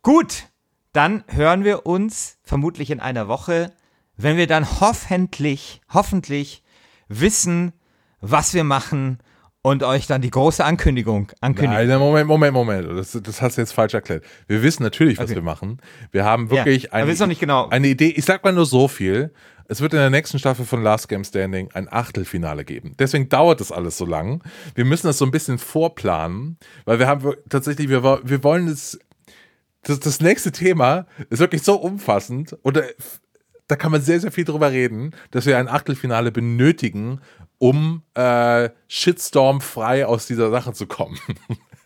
Gut, 0.01 0.45
dann 0.91 1.23
hören 1.27 1.63
wir 1.63 1.85
uns 1.85 2.37
vermutlich 2.43 2.91
in 2.91 2.99
einer 2.99 3.27
Woche 3.27 3.71
wenn 4.17 4.37
wir 4.37 4.47
dann 4.47 4.79
hoffentlich, 4.79 5.81
hoffentlich 5.93 6.63
wissen, 7.07 7.73
was 8.21 8.53
wir 8.53 8.63
machen 8.63 9.19
und 9.61 9.81
euch 9.81 10.07
dann 10.07 10.21
die 10.21 10.29
große 10.29 10.63
Ankündigung 10.63 11.31
ankündigen. 11.39 11.87
Nein, 11.87 11.99
Moment, 11.99 12.27
Moment, 12.27 12.53
Moment. 12.53 12.87
Das, 12.97 13.17
das 13.21 13.41
hast 13.41 13.57
du 13.57 13.61
jetzt 13.61 13.71
falsch 13.71 13.93
erklärt. 13.93 14.23
Wir 14.47 14.61
wissen 14.61 14.83
natürlich, 14.83 15.17
was 15.17 15.25
okay. 15.25 15.35
wir 15.35 15.41
machen. 15.41 15.79
Wir 16.11 16.25
haben 16.25 16.49
wirklich 16.49 16.83
ja, 16.83 16.93
eine, 16.93 17.13
noch 17.13 17.27
nicht 17.27 17.39
genau. 17.39 17.69
eine 17.69 17.87
Idee. 17.87 18.09
Ich 18.09 18.25
sag 18.25 18.43
mal 18.43 18.53
nur 18.53 18.65
so 18.65 18.87
viel. 18.87 19.33
Es 19.69 19.79
wird 19.79 19.93
in 19.93 19.99
der 19.99 20.09
nächsten 20.09 20.37
Staffel 20.37 20.65
von 20.65 20.83
Last 20.83 21.07
Game 21.07 21.23
Standing 21.23 21.69
ein 21.73 21.87
Achtelfinale 21.91 22.65
geben. 22.65 22.95
Deswegen 22.99 23.29
dauert 23.29 23.61
das 23.61 23.71
alles 23.71 23.97
so 23.97 24.05
lang. 24.05 24.43
Wir 24.75 24.83
müssen 24.83 25.07
das 25.07 25.17
so 25.17 25.25
ein 25.25 25.31
bisschen 25.31 25.57
vorplanen, 25.57 26.57
weil 26.83 26.99
wir 26.99 27.07
haben 27.07 27.33
tatsächlich, 27.47 27.87
wir, 27.87 28.03
wir 28.03 28.43
wollen 28.43 28.67
es 28.67 28.99
das, 29.83 29.99
das 29.99 30.21
nächste 30.21 30.51
Thema 30.51 31.05
ist 31.29 31.39
wirklich 31.39 31.61
so 31.63 31.75
umfassend 31.75 32.57
oder 32.63 32.83
da 33.67 33.75
kann 33.75 33.91
man 33.91 34.01
sehr, 34.01 34.19
sehr 34.19 34.31
viel 34.31 34.45
drüber 34.45 34.71
reden, 34.71 35.11
dass 35.31 35.45
wir 35.45 35.57
ein 35.57 35.67
Achtelfinale 35.67 36.31
benötigen, 36.31 37.21
um 37.57 38.03
äh, 38.13 38.69
Shitstorm 38.87 39.61
frei 39.61 40.05
aus 40.05 40.27
dieser 40.27 40.51
Sache 40.51 40.73
zu 40.73 40.85
kommen. 40.85 41.17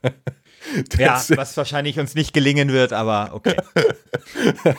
ja, 0.97 1.21
was 1.29 1.55
wahrscheinlich 1.55 1.99
uns 1.99 2.15
nicht 2.15 2.33
gelingen 2.33 2.69
wird, 2.69 2.93
aber 2.93 3.29
okay. 3.33 3.55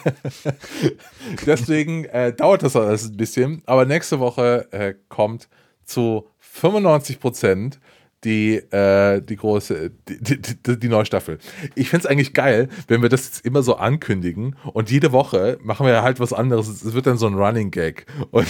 Deswegen 1.46 2.04
äh, 2.06 2.32
dauert 2.32 2.62
das 2.62 2.74
alles 2.74 3.04
ein 3.04 3.16
bisschen, 3.16 3.62
aber 3.66 3.84
nächste 3.84 4.18
Woche 4.18 4.66
äh, 4.72 4.94
kommt 5.08 5.48
zu 5.84 6.28
95 6.40 7.20
Prozent 7.20 7.80
die, 8.24 8.56
äh, 8.56 9.20
die 9.22 9.36
große, 9.36 9.90
die, 10.08 10.40
die, 10.40 10.78
die 10.78 10.88
neue 10.88 11.06
Staffel. 11.06 11.38
Ich 11.74 11.88
finde 11.90 12.06
es 12.06 12.10
eigentlich 12.10 12.34
geil, 12.34 12.68
wenn 12.88 13.02
wir 13.02 13.08
das 13.08 13.26
jetzt 13.26 13.44
immer 13.44 13.62
so 13.62 13.76
ankündigen 13.76 14.56
und 14.72 14.90
jede 14.90 15.12
Woche 15.12 15.58
machen 15.62 15.86
wir 15.86 16.02
halt 16.02 16.18
was 16.20 16.32
anderes. 16.32 16.68
Es 16.68 16.92
wird 16.94 17.06
dann 17.06 17.18
so 17.18 17.26
ein 17.26 17.34
Running 17.34 17.70
Gag. 17.70 18.06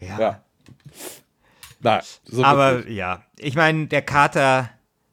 Ja. 0.00 0.18
ja. 0.18 0.42
Na, 1.80 2.00
so 2.24 2.42
Aber 2.42 2.88
ja, 2.88 3.22
ich 3.38 3.54
meine, 3.54 3.86
der 3.86 4.02
Kater 4.02 4.70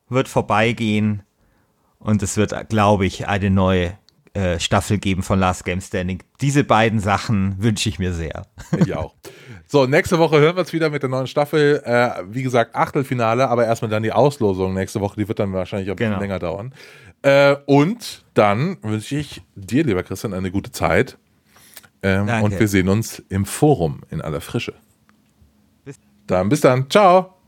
wird 0.07 0.27
vorbeigehen 0.27 1.23
und 1.97 2.23
es 2.23 2.37
wird, 2.37 2.69
glaube 2.69 3.05
ich, 3.05 3.27
eine 3.27 3.49
neue 3.49 3.97
äh, 4.33 4.59
Staffel 4.59 4.97
geben 4.97 5.23
von 5.23 5.39
Last 5.39 5.65
Game 5.65 5.81
Standing. 5.81 6.21
Diese 6.41 6.63
beiden 6.63 6.99
Sachen 6.99 7.55
wünsche 7.61 7.89
ich 7.89 7.99
mir 7.99 8.13
sehr. 8.13 8.43
Ich 8.79 8.93
auch. 8.95 9.15
So, 9.67 9.85
nächste 9.85 10.19
Woche 10.19 10.39
hören 10.39 10.55
wir 10.55 10.61
uns 10.61 10.73
wieder 10.73 10.89
mit 10.89 11.03
der 11.03 11.09
neuen 11.09 11.27
Staffel. 11.27 11.81
Äh, 11.83 12.23
wie 12.29 12.43
gesagt, 12.43 12.75
Achtelfinale, 12.75 13.49
aber 13.49 13.65
erstmal 13.65 13.89
dann 13.89 14.03
die 14.03 14.11
Auslosung 14.11 14.73
nächste 14.73 15.01
Woche. 15.01 15.19
Die 15.19 15.27
wird 15.27 15.39
dann 15.39 15.53
wahrscheinlich 15.53 15.89
ein 15.89 15.95
bisschen 15.95 16.11
genau. 16.11 16.21
länger 16.21 16.39
dauern. 16.39 16.73
Äh, 17.21 17.55
und 17.65 18.23
dann 18.33 18.77
wünsche 18.81 19.17
ich 19.17 19.41
dir, 19.55 19.83
lieber 19.83 20.03
Christian, 20.03 20.33
eine 20.33 20.51
gute 20.51 20.71
Zeit. 20.71 21.17
Ähm, 22.01 22.29
und 22.43 22.59
wir 22.59 22.67
sehen 22.67 22.87
uns 22.87 23.21
im 23.29 23.45
Forum 23.45 24.01
in 24.09 24.21
aller 24.21 24.41
Frische. 24.41 24.73
Bis 25.83 25.99
dann, 26.27 26.49
bis 26.49 26.61
dann. 26.61 26.89
Ciao. 26.89 27.38